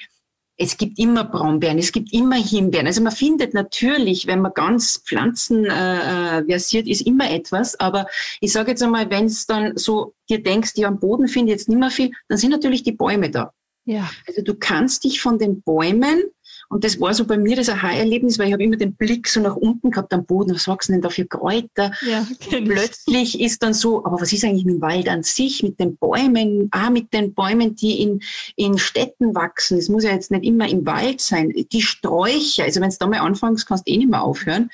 es 0.62 0.76
gibt 0.76 0.98
immer 0.98 1.24
Brombeeren, 1.24 1.78
es 1.78 1.90
gibt 1.90 2.12
immer 2.12 2.36
Himbeeren. 2.36 2.86
Also 2.86 3.00
man 3.00 3.12
findet 3.12 3.54
natürlich, 3.54 4.26
wenn 4.26 4.42
man 4.42 4.52
ganz 4.52 5.02
pflanzenversiert 5.06 6.86
äh, 6.86 6.90
ist, 6.90 7.00
immer 7.00 7.30
etwas. 7.30 7.80
Aber 7.80 8.06
ich 8.40 8.52
sage 8.52 8.72
jetzt 8.72 8.82
einmal, 8.82 9.08
wenn 9.08 9.24
es 9.24 9.46
dann 9.46 9.78
so 9.78 10.12
dir 10.28 10.42
denkst, 10.42 10.74
die 10.74 10.84
am 10.84 11.00
Boden 11.00 11.28
finde 11.28 11.52
ich 11.52 11.58
jetzt 11.58 11.70
nicht 11.70 11.78
mehr 11.78 11.90
viel, 11.90 12.10
dann 12.28 12.36
sind 12.36 12.50
natürlich 12.50 12.82
die 12.82 12.92
Bäume 12.92 13.30
da. 13.30 13.54
Ja. 13.86 14.10
Also 14.28 14.42
du 14.42 14.54
kannst 14.54 15.04
dich 15.04 15.22
von 15.22 15.38
den 15.38 15.62
Bäumen 15.62 16.24
und 16.70 16.85
das 16.85 17.00
war 17.00 17.12
so 17.12 17.24
bei 17.24 17.37
mir 17.37 17.56
das 17.56 17.68
Aha-Erlebnis, 17.68 18.38
weil 18.38 18.46
ich 18.46 18.52
habe 18.52 18.62
immer 18.62 18.76
den 18.76 18.94
Blick 18.94 19.26
so 19.26 19.40
nach 19.40 19.56
unten 19.56 19.90
gehabt 19.90 20.14
am 20.14 20.24
Boden, 20.24 20.54
was 20.54 20.68
wachsen 20.68 20.92
denn 20.92 21.02
da 21.02 21.11
für 21.11 21.26
Kräuter? 21.26 21.92
Ja, 22.00 22.24
plötzlich 22.48 23.40
ist 23.40 23.64
dann 23.64 23.74
so, 23.74 24.04
aber 24.04 24.20
was 24.20 24.33
ist 24.33 24.44
eigentlich 24.44 24.64
mit 24.64 24.76
dem 24.76 24.80
Wald 24.80 25.09
an 25.09 25.24
sich, 25.24 25.64
mit 25.64 25.80
den 25.80 25.96
Bäumen, 25.96 26.68
ah, 26.70 26.90
mit 26.90 27.12
den 27.12 27.35
Bäumen, 27.35 27.74
die 27.74 28.00
in, 28.00 28.20
in 28.54 28.78
Städten 28.78 29.35
wachsen. 29.35 29.78
Es 29.78 29.88
muss 29.88 30.04
ja 30.04 30.12
jetzt 30.12 30.30
nicht 30.30 30.44
immer 30.44 30.68
im 30.68 30.87
Wald 30.87 31.20
sein. 31.20 31.52
Die 31.72 31.83
Sträucher, 31.83 32.62
also 32.62 32.80
wenn 32.80 32.90
du 32.90 32.96
da 33.00 33.06
mal 33.09 33.18
anfängst, 33.18 33.66
kannst 33.66 33.88
du 33.88 33.92
eh 33.92 33.96
nicht 33.96 34.11
mehr 34.11 34.22
aufhören. 34.22 34.70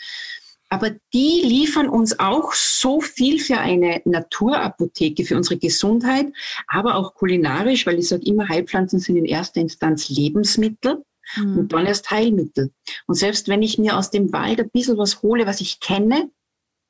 Aber 0.68 0.90
die 1.14 1.42
liefern 1.44 1.88
uns 1.88 2.18
auch 2.18 2.52
so 2.52 3.00
viel 3.00 3.38
für 3.40 3.56
eine 3.56 4.02
Naturapotheke, 4.04 5.24
für 5.24 5.36
unsere 5.36 5.58
Gesundheit, 5.58 6.26
aber 6.68 6.96
auch 6.96 7.14
kulinarisch, 7.14 7.86
weil 7.86 7.98
ich 7.98 8.08
sage 8.08 8.26
immer, 8.26 8.48
Heilpflanzen 8.48 8.98
sind 8.98 9.16
in 9.16 9.24
erster 9.24 9.62
Instanz 9.62 10.10
Lebensmittel 10.10 11.02
mhm. 11.36 11.58
und 11.58 11.72
dann 11.72 11.86
erst 11.86 12.10
Heilmittel. 12.10 12.72
Und 13.06 13.14
selbst 13.14 13.48
wenn 13.48 13.62
ich 13.62 13.78
mir 13.78 13.96
aus 13.96 14.10
dem 14.10 14.32
Wald 14.32 14.60
ein 14.60 14.70
bisschen 14.70 14.98
was 14.98 15.22
hole, 15.22 15.46
was 15.46 15.60
ich 15.60 15.80
kenne, 15.80 16.30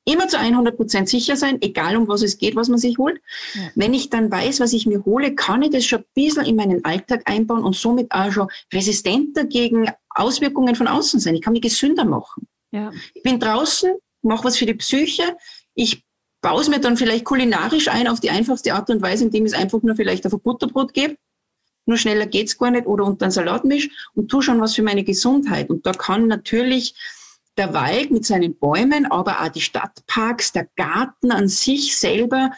immer 0.07 0.27
zu 0.29 0.39
100 0.39 0.77
Prozent 0.77 1.09
sicher 1.09 1.35
sein, 1.35 1.61
egal 1.61 1.97
um 1.97 2.07
was 2.07 2.21
es 2.21 2.37
geht, 2.37 2.55
was 2.55 2.69
man 2.69 2.79
sich 2.79 2.97
holt. 2.97 3.21
Ja. 3.53 3.69
Wenn 3.75 3.93
ich 3.93 4.09
dann 4.09 4.31
weiß, 4.31 4.61
was 4.61 4.71
ich 4.71 4.85
mir 4.85 5.03
hole, 5.03 5.35
kann 5.35 5.61
ich 5.61 5.71
das 5.71 5.85
schon 5.85 5.99
ein 5.99 6.05
bisschen 6.13 6.45
in 6.45 6.55
meinen 6.55 6.85
Alltag 6.85 7.23
einbauen 7.25 7.63
und 7.63 7.75
somit 7.75 8.11
auch 8.11 8.31
schon 8.31 8.47
resistenter 8.73 9.43
gegen 9.43 9.91
Auswirkungen 10.09 10.75
von 10.75 10.87
außen 10.87 11.19
sein. 11.19 11.35
Ich 11.35 11.41
kann 11.41 11.53
mich 11.53 11.61
gesünder 11.61 12.05
machen. 12.05 12.47
Ja. 12.71 12.91
Ich 13.13 13.23
bin 13.23 13.39
draußen, 13.39 13.95
mache 14.21 14.45
was 14.45 14.57
für 14.57 14.65
die 14.65 14.75
Psyche. 14.75 15.35
Ich 15.75 16.03
baue 16.41 16.61
es 16.61 16.69
mir 16.69 16.79
dann 16.79 16.95
vielleicht 16.95 17.25
kulinarisch 17.25 17.89
ein 17.89 18.07
auf 18.07 18.21
die 18.21 18.29
einfachste 18.29 18.73
Art 18.73 18.89
und 18.89 19.01
Weise, 19.01 19.25
indem 19.25 19.45
ich 19.45 19.51
es 19.51 19.59
einfach 19.59 19.81
nur 19.81 19.95
vielleicht 19.95 20.25
auf 20.25 20.33
ein 20.33 20.39
Butterbrot 20.39 20.93
gebe 20.93 21.17
nur 21.87 21.97
schneller 21.97 22.25
geht's 22.25 22.57
gar 22.57 22.71
nicht 22.71 22.85
oder 22.85 23.05
unter 23.05 23.25
einen 23.25 23.31
Salat 23.31 23.65
misch 23.65 23.89
und 24.13 24.29
tu 24.29 24.41
schon 24.41 24.61
was 24.61 24.75
für 24.75 24.83
meine 24.83 25.03
Gesundheit. 25.03 25.69
Und 25.69 25.85
da 25.85 25.91
kann 25.91 26.27
natürlich 26.27 26.95
der 27.57 27.73
Wald 27.73 28.11
mit 28.11 28.25
seinen 28.25 28.55
Bäumen, 28.57 29.05
aber 29.05 29.41
auch 29.41 29.49
die 29.49 29.61
Stadtparks, 29.61 30.51
der 30.51 30.67
Garten 30.75 31.31
an 31.31 31.47
sich 31.47 31.97
selber, 31.97 32.51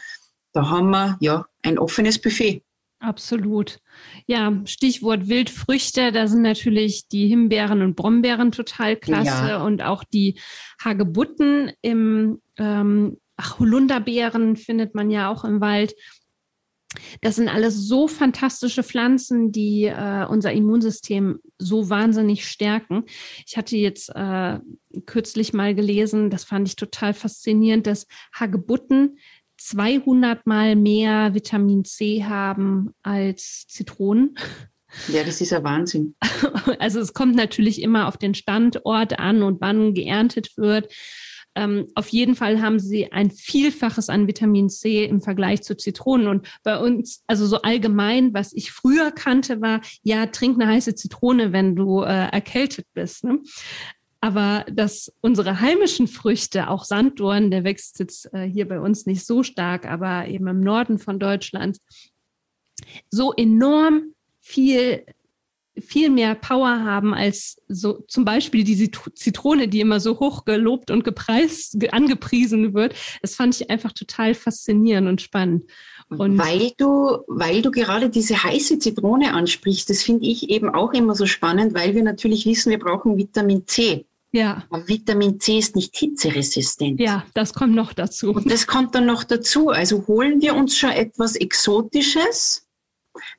da 0.52 0.68
haben 0.68 0.90
wir 0.90 1.16
ja 1.20 1.46
ein 1.62 1.78
offenes 1.78 2.20
Buffet. 2.20 2.62
Absolut. 2.98 3.80
Ja, 4.26 4.60
Stichwort 4.66 5.26
Wildfrüchte, 5.26 6.12
da 6.12 6.26
sind 6.26 6.42
natürlich 6.42 7.08
die 7.08 7.28
Himbeeren 7.28 7.80
und 7.80 7.96
Brombeeren 7.96 8.52
total 8.52 8.96
klasse 8.96 9.48
ja. 9.48 9.62
und 9.64 9.80
auch 9.80 10.04
die 10.04 10.38
Hagebutten 10.84 11.72
im 11.80 12.42
ähm, 12.58 13.16
ach, 13.36 13.58
Holunderbeeren 13.58 14.56
findet 14.56 14.94
man 14.94 15.10
ja 15.10 15.30
auch 15.30 15.44
im 15.44 15.62
Wald. 15.62 15.94
Das 17.20 17.36
sind 17.36 17.48
alles 17.48 17.76
so 17.76 18.08
fantastische 18.08 18.82
Pflanzen, 18.82 19.52
die 19.52 19.84
äh, 19.84 20.26
unser 20.28 20.52
Immunsystem 20.52 21.38
so 21.58 21.88
wahnsinnig 21.88 22.46
stärken. 22.46 23.04
Ich 23.46 23.56
hatte 23.56 23.76
jetzt 23.76 24.10
äh, 24.14 24.58
kürzlich 25.06 25.52
mal 25.52 25.74
gelesen, 25.74 26.30
das 26.30 26.44
fand 26.44 26.66
ich 26.66 26.76
total 26.76 27.14
faszinierend, 27.14 27.86
dass 27.86 28.06
Hagebutten 28.32 29.18
200 29.58 30.46
mal 30.46 30.74
mehr 30.74 31.34
Vitamin 31.34 31.84
C 31.84 32.24
haben 32.24 32.94
als 33.02 33.66
Zitronen. 33.68 34.34
Ja, 35.08 35.22
das 35.22 35.40
ist 35.40 35.50
ja 35.50 35.62
Wahnsinn. 35.62 36.14
Also 36.78 37.00
es 37.00 37.14
kommt 37.14 37.36
natürlich 37.36 37.82
immer 37.82 38.08
auf 38.08 38.16
den 38.16 38.34
Standort 38.34 39.18
an 39.18 39.42
und 39.42 39.60
wann 39.60 39.94
geerntet 39.94 40.56
wird. 40.56 40.92
Ähm, 41.54 41.86
auf 41.94 42.08
jeden 42.08 42.36
Fall 42.36 42.60
haben 42.60 42.78
sie 42.78 43.12
ein 43.12 43.30
Vielfaches 43.30 44.08
an 44.08 44.28
Vitamin 44.28 44.68
C 44.68 45.04
im 45.04 45.20
Vergleich 45.20 45.62
zu 45.62 45.76
Zitronen. 45.76 46.28
Und 46.28 46.48
bei 46.62 46.78
uns, 46.78 47.24
also 47.26 47.46
so 47.46 47.62
allgemein, 47.62 48.32
was 48.34 48.52
ich 48.52 48.70
früher 48.70 49.10
kannte, 49.10 49.60
war, 49.60 49.80
ja, 50.02 50.26
trink 50.26 50.60
eine 50.60 50.70
heiße 50.72 50.94
Zitrone, 50.94 51.52
wenn 51.52 51.74
du 51.74 52.02
äh, 52.02 52.28
erkältet 52.30 52.86
bist. 52.94 53.24
Ne? 53.24 53.40
Aber 54.20 54.66
dass 54.70 55.12
unsere 55.22 55.60
heimischen 55.60 56.06
Früchte, 56.06 56.68
auch 56.68 56.84
Sanddorn, 56.84 57.50
der 57.50 57.64
wächst 57.64 57.98
jetzt 57.98 58.32
äh, 58.34 58.44
hier 58.44 58.68
bei 58.68 58.78
uns 58.78 59.06
nicht 59.06 59.26
so 59.26 59.42
stark, 59.42 59.86
aber 59.86 60.28
eben 60.28 60.46
im 60.46 60.60
Norden 60.60 60.98
von 60.98 61.18
Deutschland, 61.18 61.78
so 63.10 63.32
enorm 63.32 64.14
viel 64.40 65.04
viel 65.80 66.10
mehr 66.10 66.34
Power 66.34 66.84
haben 66.84 67.14
als 67.14 67.56
so 67.68 68.04
zum 68.08 68.24
Beispiel 68.24 68.64
diese 68.64 68.90
Zitrone, 69.14 69.68
die 69.68 69.80
immer 69.80 70.00
so 70.00 70.18
hoch 70.20 70.44
gelobt 70.44 70.90
und 70.90 71.04
gepreist, 71.04 71.76
angepriesen 71.92 72.74
wird. 72.74 72.94
Das 73.22 73.34
fand 73.34 73.60
ich 73.60 73.70
einfach 73.70 73.92
total 73.92 74.34
faszinierend 74.34 75.08
und 75.08 75.20
spannend. 75.20 75.64
Und 76.08 76.38
weil 76.38 76.72
du, 76.76 77.18
weil 77.28 77.62
du 77.62 77.70
gerade 77.70 78.10
diese 78.10 78.42
heiße 78.42 78.80
Zitrone 78.80 79.32
ansprichst, 79.32 79.88
das 79.88 80.02
finde 80.02 80.26
ich 80.26 80.50
eben 80.50 80.68
auch 80.68 80.92
immer 80.92 81.14
so 81.14 81.26
spannend, 81.26 81.74
weil 81.74 81.94
wir 81.94 82.02
natürlich 82.02 82.46
wissen, 82.46 82.70
wir 82.70 82.80
brauchen 82.80 83.16
Vitamin 83.16 83.66
C. 83.66 84.06
Ja. 84.32 84.64
Aber 84.70 84.86
Vitamin 84.86 85.40
C 85.40 85.58
ist 85.58 85.76
nicht 85.76 85.96
hitzeresistent. 85.96 87.00
Ja, 87.00 87.24
das 87.34 87.52
kommt 87.52 87.74
noch 87.74 87.92
dazu. 87.92 88.32
Und 88.32 88.50
das 88.50 88.66
kommt 88.66 88.94
dann 88.94 89.06
noch 89.06 89.24
dazu. 89.24 89.70
Also 89.70 90.06
holen 90.06 90.40
wir 90.40 90.54
uns 90.54 90.76
schon 90.76 90.90
etwas 90.90 91.36
Exotisches, 91.36 92.66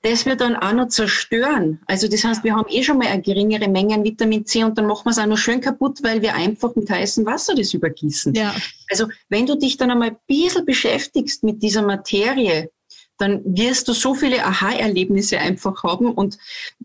das 0.02 0.26
wir 0.26 0.36
dann 0.36 0.56
auch 0.56 0.74
noch 0.74 0.88
zerstören. 0.88 1.80
Also 1.88 2.08
das 2.08 2.24
heißt, 2.24 2.44
wir 2.44 2.56
haben 2.56 2.70
eh 2.70 2.84
schon 2.84 2.98
mal 2.98 3.08
eine 3.08 3.22
geringere 3.22 3.70
Menge 3.70 3.96
an 3.96 4.04
Vitamin 4.04 4.46
C 4.46 4.64
und 4.64 4.78
dann 4.78 4.88
machen 4.88 5.06
wir 5.06 5.12
es 5.12 5.20
auch 5.20 5.26
noch 5.26 5.38
schön 5.38 5.62
kaputt, 5.62 6.00
weil 6.04 6.22
wir 6.22 6.36
einfach 6.36 6.76
mit 6.76 6.90
heißem 6.90 7.26
Wasser 7.26 7.56
das 7.56 7.74
übergießen. 7.74 8.34
Ja. 8.34 8.54
Also 8.90 9.08
wenn 9.30 9.46
du 9.46 9.56
dich 9.58 9.78
dann 9.78 9.92
einmal 9.92 10.10
ein 10.10 10.18
bisschen 10.28 10.66
beschäftigst 10.66 11.44
mit 11.44 11.62
dieser 11.62 11.82
Materie, 11.82 12.70
dann 13.18 13.42
wirst 13.46 13.88
du 13.88 13.94
so 13.94 14.16
viele 14.16 14.44
Aha-Erlebnisse 14.44 15.38
einfach 15.40 15.84
haben 15.84 16.12
und 16.12 16.38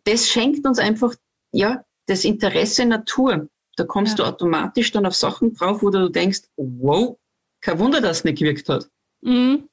das 0.05 0.29
schenkt 0.29 0.67
uns 0.67 0.79
einfach, 0.79 1.15
ja, 1.53 1.83
das 2.07 2.25
Interesse 2.25 2.85
Natur. 2.85 3.49
Da 3.77 3.85
kommst 3.85 4.19
ja. 4.19 4.25
du 4.25 4.31
automatisch 4.31 4.93
dann 4.93 5.07
auf 5.07 5.15
Sachen 5.15 5.55
drauf, 5.55 5.83
wo 5.83 5.91
du 5.91 6.09
denkst, 6.09 6.43
wow, 6.57 7.17
kein 7.61 7.79
Wunder, 7.79 8.01
dass 8.01 8.19
es 8.19 8.25
nicht 8.25 8.39
gewirkt 8.39 8.69
hat. 8.69 8.89
Mhm. 9.23 9.69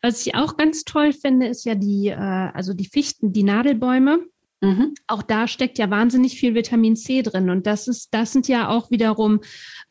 Was 0.00 0.26
ich 0.26 0.34
auch 0.34 0.56
ganz 0.56 0.84
toll 0.84 1.12
finde, 1.12 1.46
ist 1.46 1.64
ja 1.64 1.74
die, 1.74 2.08
äh, 2.08 2.14
also 2.14 2.72
die 2.74 2.86
Fichten, 2.86 3.32
die 3.32 3.42
Nadelbäume. 3.42 4.20
Mhm. 4.60 4.94
Auch 5.06 5.22
da 5.22 5.48
steckt 5.48 5.78
ja 5.78 5.90
wahnsinnig 5.90 6.38
viel 6.38 6.54
Vitamin 6.54 6.96
C 6.96 7.22
drin. 7.22 7.50
Und 7.50 7.66
das 7.66 7.88
ist, 7.88 8.12
das 8.12 8.32
sind 8.32 8.48
ja 8.48 8.68
auch 8.68 8.90
wiederum, 8.90 9.40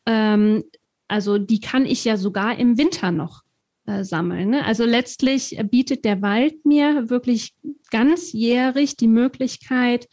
ähm, 0.06 0.64
also 1.08 1.38
die 1.38 1.60
kann 1.60 1.86
ich 1.86 2.04
ja 2.04 2.16
sogar 2.16 2.58
im 2.58 2.76
Winter 2.76 3.10
noch 3.10 3.42
äh, 3.86 4.04
sammeln. 4.04 4.50
Ne? 4.50 4.64
Also 4.64 4.84
letztlich 4.84 5.58
bietet 5.70 6.04
der 6.04 6.20
Wald 6.20 6.64
mir 6.66 7.08
wirklich 7.08 7.54
ganzjährig 7.90 8.96
die 8.96 9.08
Möglichkeit, 9.08 10.08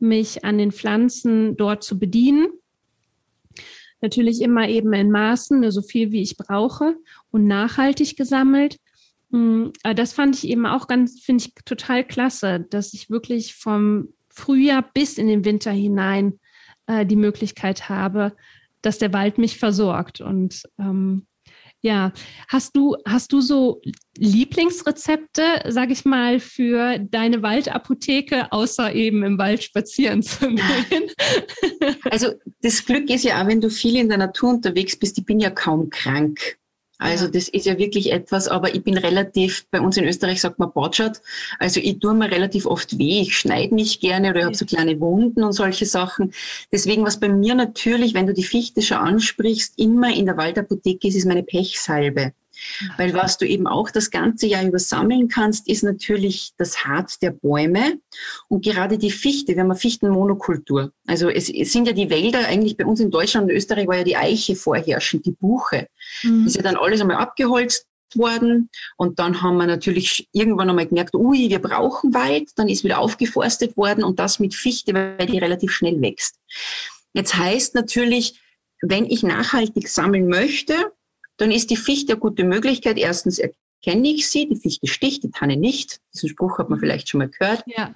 mich 0.00 0.44
an 0.44 0.58
den 0.58 0.72
Pflanzen 0.72 1.56
dort 1.56 1.84
zu 1.84 1.98
bedienen. 1.98 2.48
Natürlich 4.00 4.40
immer 4.40 4.68
eben 4.68 4.92
in 4.94 5.10
Maßen, 5.10 5.60
ne, 5.60 5.70
so 5.70 5.82
viel 5.82 6.10
wie 6.10 6.22
ich 6.22 6.36
brauche 6.36 6.96
und 7.30 7.44
nachhaltig 7.44 8.16
gesammelt. 8.16 8.78
Hm, 9.30 9.72
das 9.82 10.12
fand 10.12 10.36
ich 10.36 10.48
eben 10.48 10.66
auch 10.66 10.86
ganz, 10.86 11.20
finde 11.20 11.44
ich 11.44 11.54
total 11.64 12.04
klasse, 12.04 12.66
dass 12.70 12.92
ich 12.94 13.10
wirklich 13.10 13.54
vom 13.54 14.08
Frühjahr 14.28 14.82
bis 14.94 15.18
in 15.18 15.28
den 15.28 15.44
Winter 15.44 15.70
hinein 15.70 16.40
äh, 16.86 17.06
die 17.06 17.16
Möglichkeit 17.16 17.88
habe, 17.88 18.32
dass 18.82 18.98
der 18.98 19.12
Wald 19.12 19.38
mich 19.38 19.58
versorgt. 19.58 20.20
Und 20.20 20.62
ähm, 20.78 21.26
ja, 21.82 22.12
hast 22.48 22.76
du, 22.76 22.96
hast 23.06 23.32
du 23.32 23.40
so 23.40 23.80
Lieblingsrezepte, 24.18 25.62
sag 25.68 25.90
ich 25.90 26.04
mal, 26.04 26.38
für 26.38 26.98
deine 26.98 27.42
Waldapotheke, 27.42 28.52
außer 28.52 28.94
eben 28.94 29.22
im 29.22 29.38
Wald 29.38 29.62
spazieren 29.62 30.22
zu 30.22 30.48
gehen? 30.48 31.10
Also 32.10 32.32
das 32.62 32.84
Glück 32.84 33.08
ist 33.08 33.24
ja 33.24 33.42
auch, 33.42 33.46
wenn 33.46 33.62
du 33.62 33.70
viel 33.70 33.96
in 33.96 34.08
der 34.08 34.18
Natur 34.18 34.50
unterwegs 34.50 34.98
bist, 34.98 35.16
ich 35.18 35.24
bin 35.24 35.40
ja 35.40 35.50
kaum 35.50 35.88
krank. 35.88 36.58
Also 37.00 37.28
das 37.28 37.48
ist 37.48 37.64
ja 37.64 37.78
wirklich 37.78 38.12
etwas, 38.12 38.46
aber 38.46 38.74
ich 38.74 38.84
bin 38.84 38.98
relativ, 38.98 39.66
bei 39.70 39.80
uns 39.80 39.96
in 39.96 40.04
Österreich 40.04 40.42
sagt 40.42 40.58
man 40.58 40.70
Botschert, 40.70 41.22
also 41.58 41.80
ich 41.80 41.98
tue 41.98 42.12
mir 42.12 42.30
relativ 42.30 42.66
oft 42.66 42.98
weh, 42.98 43.22
ich 43.22 43.38
schneide 43.38 43.74
mich 43.74 44.00
gerne 44.00 44.28
oder 44.28 44.40
ich 44.40 44.44
habe 44.44 44.54
so 44.54 44.66
kleine 44.66 45.00
Wunden 45.00 45.42
und 45.42 45.54
solche 45.54 45.86
Sachen. 45.86 46.34
Deswegen, 46.70 47.02
was 47.02 47.18
bei 47.18 47.30
mir 47.30 47.54
natürlich, 47.54 48.12
wenn 48.12 48.26
du 48.26 48.34
die 48.34 48.44
Fichte 48.44 48.82
schon 48.82 48.98
ansprichst, 48.98 49.78
immer 49.78 50.14
in 50.14 50.26
der 50.26 50.36
Waldapotheke 50.36 51.08
ist, 51.08 51.16
ist 51.16 51.24
meine 51.24 51.42
Pechsalbe. 51.42 52.34
Weil 52.96 53.14
was 53.14 53.38
du 53.38 53.46
eben 53.46 53.66
auch 53.66 53.90
das 53.90 54.10
ganze 54.10 54.46
Jahr 54.46 54.64
über 54.64 54.78
sammeln 54.78 55.28
kannst, 55.28 55.68
ist 55.68 55.82
natürlich 55.82 56.52
das 56.56 56.84
Harz 56.84 57.18
der 57.18 57.30
Bäume 57.30 57.98
und 58.48 58.64
gerade 58.64 58.98
die 58.98 59.10
Fichte. 59.10 59.54
Wir 59.54 59.62
haben 59.62 59.70
eine 59.70 59.78
Fichtenmonokultur. 59.78 60.92
Also 61.06 61.28
es, 61.28 61.48
es 61.48 61.72
sind 61.72 61.86
ja 61.86 61.92
die 61.92 62.10
Wälder, 62.10 62.46
eigentlich 62.46 62.76
bei 62.76 62.84
uns 62.84 63.00
in 63.00 63.10
Deutschland 63.10 63.50
und 63.50 63.56
Österreich 63.56 63.86
war 63.86 63.96
ja 63.96 64.04
die 64.04 64.16
Eiche 64.16 64.56
vorherrschend, 64.56 65.26
die 65.26 65.32
Buche. 65.32 65.88
Mhm. 66.22 66.46
Ist 66.46 66.56
ja 66.56 66.62
dann 66.62 66.76
alles 66.76 67.00
einmal 67.00 67.16
abgeholzt 67.16 67.86
worden 68.14 68.70
und 68.96 69.18
dann 69.18 69.42
haben 69.42 69.56
wir 69.56 69.66
natürlich 69.66 70.28
irgendwann 70.32 70.70
einmal 70.70 70.86
gemerkt, 70.86 71.14
ui, 71.14 71.48
wir 71.48 71.60
brauchen 71.60 72.12
Wald, 72.12 72.50
dann 72.56 72.68
ist 72.68 72.84
wieder 72.84 72.98
aufgeforstet 72.98 73.76
worden 73.76 74.04
und 74.04 74.18
das 74.18 74.40
mit 74.40 74.54
Fichte, 74.54 74.94
weil 74.94 75.26
die 75.26 75.38
relativ 75.38 75.70
schnell 75.70 76.00
wächst. 76.00 76.36
Jetzt 77.12 77.36
heißt 77.36 77.74
natürlich, 77.74 78.40
wenn 78.82 79.04
ich 79.04 79.22
nachhaltig 79.22 79.88
sammeln 79.88 80.28
möchte, 80.28 80.74
dann 81.40 81.50
ist 81.50 81.70
die 81.70 81.76
Fichte 81.76 82.12
eine 82.12 82.20
gute 82.20 82.44
Möglichkeit. 82.44 82.98
Erstens 82.98 83.38
erkenne 83.38 84.08
ich 84.08 84.28
sie, 84.28 84.48
die 84.48 84.56
Fichte 84.56 84.86
sticht, 84.86 85.22
die 85.22 85.30
Tanne 85.30 85.56
nicht. 85.56 86.00
Diesen 86.14 86.28
Spruch 86.28 86.58
hat 86.58 86.68
man 86.68 86.78
mhm. 86.78 86.80
vielleicht 86.80 87.08
schon 87.08 87.18
mal 87.18 87.28
gehört. 87.28 87.62
Ja. 87.66 87.94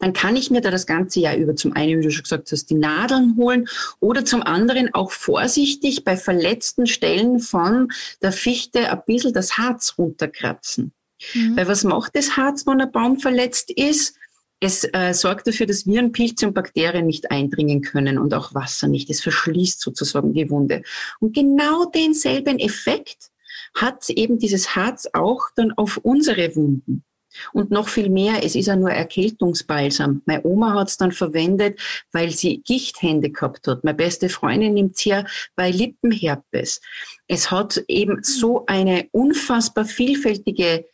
Dann 0.00 0.12
kann 0.12 0.36
ich 0.36 0.50
mir 0.50 0.60
da 0.60 0.70
das 0.70 0.86
ganze 0.86 1.20
Jahr 1.20 1.36
über 1.36 1.54
zum 1.54 1.72
einen, 1.72 2.00
wie 2.00 2.04
du 2.04 2.10
schon 2.10 2.24
gesagt 2.24 2.50
hast, 2.50 2.66
die 2.66 2.74
Nadeln 2.74 3.36
holen 3.36 3.68
oder 4.00 4.24
zum 4.24 4.42
anderen 4.42 4.92
auch 4.92 5.12
vorsichtig 5.12 6.04
bei 6.04 6.16
verletzten 6.16 6.86
Stellen 6.86 7.38
von 7.40 7.88
der 8.20 8.32
Fichte 8.32 8.90
ein 8.90 9.02
bisschen 9.06 9.32
das 9.32 9.56
Harz 9.56 9.94
runterkratzen. 9.96 10.92
Mhm. 11.34 11.56
Weil 11.56 11.68
was 11.68 11.84
macht 11.84 12.16
das 12.16 12.36
Harz, 12.36 12.66
wenn 12.66 12.80
ein 12.80 12.92
Baum 12.92 13.18
verletzt 13.18 13.70
ist? 13.70 14.17
Es 14.60 14.84
äh, 14.92 15.14
sorgt 15.14 15.46
dafür, 15.46 15.66
dass 15.66 15.86
Viren, 15.86 16.10
Pilze 16.10 16.48
und 16.48 16.54
Bakterien 16.54 17.06
nicht 17.06 17.30
eindringen 17.30 17.80
können 17.80 18.18
und 18.18 18.34
auch 18.34 18.54
Wasser 18.54 18.88
nicht. 18.88 19.08
Es 19.08 19.20
verschließt 19.20 19.80
sozusagen 19.80 20.34
die 20.34 20.50
Wunde. 20.50 20.82
Und 21.20 21.34
genau 21.34 21.84
denselben 21.84 22.58
Effekt 22.58 23.30
hat 23.74 24.08
eben 24.10 24.38
dieses 24.38 24.74
Harz 24.74 25.08
auch 25.12 25.42
dann 25.54 25.72
auf 25.72 25.98
unsere 25.98 26.56
Wunden. 26.56 27.04
Und 27.52 27.70
noch 27.70 27.88
viel 27.88 28.08
mehr, 28.08 28.44
es 28.44 28.54
ist 28.54 28.66
ja 28.66 28.76
nur 28.76 28.90
Erkältungsbalsam. 28.90 30.22
Meine 30.26 30.44
Oma 30.44 30.74
hat 30.74 30.88
es 30.88 30.96
dann 30.96 31.12
verwendet, 31.12 31.78
weil 32.10 32.30
sie 32.30 32.62
Gichthände 32.62 33.30
gehabt 33.30 33.66
hat. 33.68 33.84
Meine 33.84 33.96
beste 33.96 34.28
Freundin 34.28 34.74
nimmt 34.74 34.96
es 34.96 35.04
her 35.04 35.26
bei 35.54 35.70
Lippenherpes. 35.70 36.80
Es 37.26 37.50
hat 37.50 37.84
eben 37.86 38.22
so 38.22 38.64
eine 38.66 39.08
unfassbar 39.12 39.84
vielfältige 39.84 40.84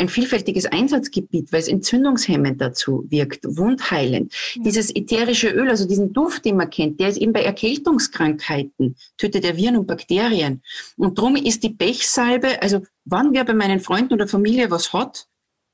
ein 0.00 0.08
vielfältiges 0.08 0.66
Einsatzgebiet, 0.66 1.52
weil 1.52 1.60
es 1.60 1.68
entzündungshemmend 1.68 2.60
dazu 2.60 3.04
wirkt, 3.08 3.44
wundheilend. 3.44 4.32
Ja. 4.54 4.62
Dieses 4.64 4.94
ätherische 4.94 5.50
Öl, 5.50 5.68
also 5.68 5.86
diesen 5.86 6.12
Duft, 6.12 6.44
den 6.44 6.56
man 6.56 6.70
kennt, 6.70 6.98
der 6.98 7.10
ist 7.10 7.18
eben 7.18 7.32
bei 7.32 7.42
Erkältungskrankheiten, 7.42 8.96
tötet 9.18 9.44
er 9.44 9.56
Viren 9.56 9.76
und 9.76 9.86
Bakterien. 9.86 10.62
Und 10.96 11.18
darum 11.18 11.36
ist 11.36 11.62
die 11.62 11.70
Pechsalbe, 11.70 12.60
also 12.62 12.80
wann 13.04 13.32
wer 13.32 13.44
bei 13.44 13.54
meinen 13.54 13.80
Freunden 13.80 14.14
oder 14.14 14.26
Familie 14.26 14.70
was 14.70 14.92
hat, 14.92 15.26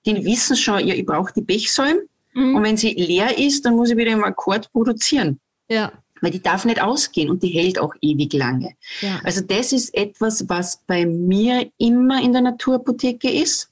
die 0.05 0.25
wissen 0.25 0.57
schon, 0.57 0.87
ja, 0.87 0.95
ich 0.95 1.07
brauche 1.07 1.33
die 1.33 1.43
Pechsalbe. 1.43 2.07
Mhm. 2.35 2.57
Und 2.57 2.63
wenn 2.63 2.77
sie 2.77 2.91
leer 2.91 3.39
ist, 3.39 3.65
dann 3.65 3.77
muss 3.77 3.91
ich 3.91 3.97
wieder 3.97 4.13
im 4.13 4.25
Akkord 4.25 4.71
produzieren. 4.73 5.41
Ja. 5.69 5.93
Weil 6.21 6.31
die 6.31 6.43
darf 6.43 6.65
nicht 6.65 6.83
ausgehen 6.83 7.31
und 7.31 7.43
die 7.43 7.49
hält 7.49 7.79
auch 7.79 7.95
ewig 8.01 8.33
lange. 8.33 8.75
Ja. 9.01 9.21
Also 9.25 9.41
das 9.41 9.73
ist 9.73 9.95
etwas, 9.95 10.49
was 10.49 10.83
bei 10.87 11.05
mir 11.07 11.71
immer 11.79 12.23
in 12.23 12.33
der 12.33 12.43
Naturapotheke 12.43 13.31
ist. 13.31 13.71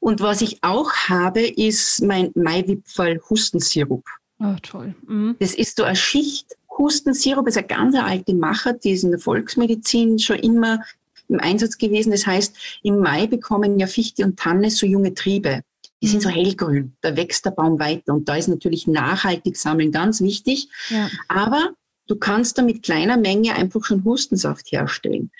Und 0.00 0.20
was 0.20 0.40
ich 0.40 0.62
auch 0.62 0.92
habe, 1.08 1.40
ist 1.40 2.02
mein 2.02 2.30
Maiwipfel 2.34 3.20
Hustensirup. 3.28 4.04
Oh, 4.40 4.54
toll. 4.62 4.94
Mhm. 5.06 5.36
Das 5.40 5.54
ist 5.54 5.76
so 5.76 5.84
eine 5.84 5.96
Schicht 5.96 6.56
Hustensirup, 6.78 7.44
das 7.44 7.56
ist 7.56 7.58
eine 7.58 7.66
ganz 7.66 7.96
alte 7.96 8.34
Macher, 8.34 8.72
die 8.72 8.92
ist 8.92 9.02
in 9.02 9.10
der 9.10 9.18
Volksmedizin 9.18 10.18
schon 10.18 10.38
immer 10.38 10.80
im 11.28 11.40
Einsatz 11.40 11.76
gewesen. 11.76 12.12
Das 12.12 12.26
heißt, 12.26 12.54
im 12.82 13.00
Mai 13.00 13.26
bekommen 13.26 13.78
ja 13.78 13.86
Fichte 13.86 14.24
und 14.24 14.38
Tanne 14.38 14.70
so 14.70 14.86
junge 14.86 15.14
Triebe. 15.14 15.62
Die 16.00 16.06
sind 16.06 16.22
so 16.22 16.28
mhm. 16.28 16.34
hellgrün. 16.34 16.96
Da 17.00 17.16
wächst 17.16 17.44
der 17.44 17.50
Baum 17.50 17.80
weiter. 17.80 18.14
Und 18.14 18.28
da 18.28 18.36
ist 18.36 18.48
natürlich 18.48 18.86
nachhaltig 18.86 19.56
sammeln 19.56 19.90
ganz 19.90 20.20
wichtig. 20.20 20.68
Ja. 20.90 21.10
Aber 21.26 21.70
du 22.06 22.16
kannst 22.16 22.56
da 22.56 22.62
mit 22.62 22.84
kleiner 22.84 23.16
Menge 23.16 23.54
einfach 23.54 23.84
schon 23.84 24.04
Hustensaft 24.04 24.70
herstellen. 24.70 25.30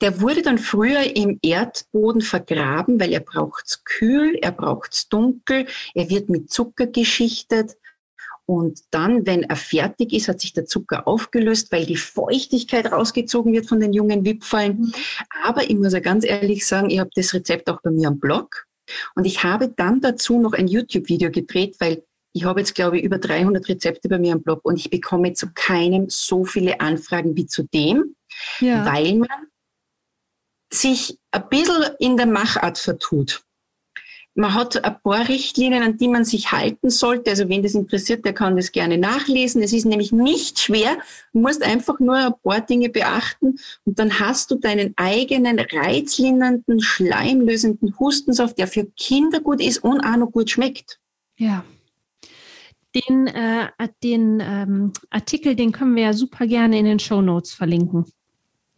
Der 0.00 0.20
wurde 0.20 0.42
dann 0.42 0.58
früher 0.58 1.16
im 1.16 1.38
Erdboden 1.42 2.20
vergraben, 2.20 3.00
weil 3.00 3.12
er 3.12 3.20
braucht's 3.20 3.82
kühl, 3.84 4.36
er 4.42 4.52
braucht's 4.52 5.08
dunkel, 5.08 5.66
er 5.94 6.10
wird 6.10 6.28
mit 6.28 6.50
Zucker 6.50 6.86
geschichtet. 6.86 7.76
Und 8.44 8.80
dann, 8.92 9.26
wenn 9.26 9.42
er 9.42 9.56
fertig 9.56 10.12
ist, 10.12 10.28
hat 10.28 10.40
sich 10.40 10.52
der 10.52 10.66
Zucker 10.66 11.08
aufgelöst, 11.08 11.72
weil 11.72 11.84
die 11.84 11.96
Feuchtigkeit 11.96 12.92
rausgezogen 12.92 13.52
wird 13.52 13.66
von 13.66 13.80
den 13.80 13.92
jungen 13.92 14.24
Wipfeln. 14.24 14.78
Mhm. 14.78 14.92
Aber 15.42 15.64
ich 15.64 15.76
muss 15.76 15.92
ja 15.92 16.00
ganz 16.00 16.24
ehrlich 16.24 16.64
sagen, 16.64 16.90
ich 16.90 17.00
habe 17.00 17.10
das 17.14 17.34
Rezept 17.34 17.68
auch 17.68 17.82
bei 17.82 17.90
mir 17.90 18.08
am 18.08 18.20
Blog. 18.20 18.66
Und 19.16 19.24
ich 19.24 19.42
habe 19.42 19.68
dann 19.68 20.00
dazu 20.00 20.38
noch 20.38 20.52
ein 20.52 20.68
YouTube-Video 20.68 21.32
gedreht, 21.32 21.76
weil 21.80 22.04
ich 22.36 22.44
habe 22.44 22.60
jetzt, 22.60 22.74
glaube 22.74 22.98
ich, 22.98 23.04
über 23.04 23.18
300 23.18 23.66
Rezepte 23.68 24.08
bei 24.08 24.18
mir 24.18 24.34
am 24.34 24.42
Blog 24.42 24.60
und 24.62 24.78
ich 24.78 24.90
bekomme 24.90 25.32
zu 25.32 25.48
keinem 25.54 26.06
so 26.08 26.44
viele 26.44 26.80
Anfragen 26.80 27.34
wie 27.34 27.46
zu 27.46 27.64
dem, 27.64 28.14
ja. 28.60 28.84
weil 28.84 29.14
man 29.14 29.28
sich 30.76 31.18
ein 31.30 31.48
bisschen 31.48 31.84
in 31.98 32.16
der 32.16 32.26
Machart 32.26 32.78
vertut. 32.78 33.42
man 34.36 34.52
hat 34.52 34.84
ein 34.84 35.00
paar 35.02 35.28
Richtlinien, 35.28 35.82
an 35.82 35.96
die 35.96 36.08
man 36.08 36.24
sich 36.24 36.52
halten 36.52 36.90
sollte. 36.90 37.30
Also 37.30 37.48
wen 37.48 37.62
das 37.62 37.74
interessiert, 37.74 38.24
der 38.24 38.34
kann 38.34 38.56
das 38.56 38.70
gerne 38.70 38.98
nachlesen. 38.98 39.62
Es 39.62 39.72
ist 39.72 39.86
nämlich 39.86 40.12
nicht 40.12 40.58
schwer. 40.58 40.98
Du 41.32 41.40
musst 41.40 41.62
einfach 41.62 41.98
nur 42.00 42.16
ein 42.16 42.34
paar 42.42 42.60
Dinge 42.60 42.90
beachten 42.90 43.58
und 43.84 43.98
dann 43.98 44.20
hast 44.20 44.50
du 44.50 44.56
deinen 44.56 44.92
eigenen 44.96 45.58
reizlindernden, 45.58 46.80
schleimlösenden 46.80 47.98
Hustensaft, 47.98 48.58
der 48.58 48.68
für 48.68 48.84
Kinder 48.84 49.40
gut 49.40 49.62
ist 49.62 49.82
und 49.82 50.00
auch 50.00 50.16
noch 50.16 50.30
gut 50.30 50.50
schmeckt. 50.50 51.00
Ja. 51.38 51.64
Den, 52.94 53.26
äh, 53.26 53.68
den 54.02 54.40
ähm, 54.40 54.92
Artikel, 55.10 55.54
den 55.54 55.72
können 55.72 55.96
wir 55.96 56.04
ja 56.04 56.12
super 56.12 56.46
gerne 56.46 56.78
in 56.78 56.84
den 56.84 56.98
Show 56.98 57.22
Notes 57.22 57.52
verlinken. 57.52 58.04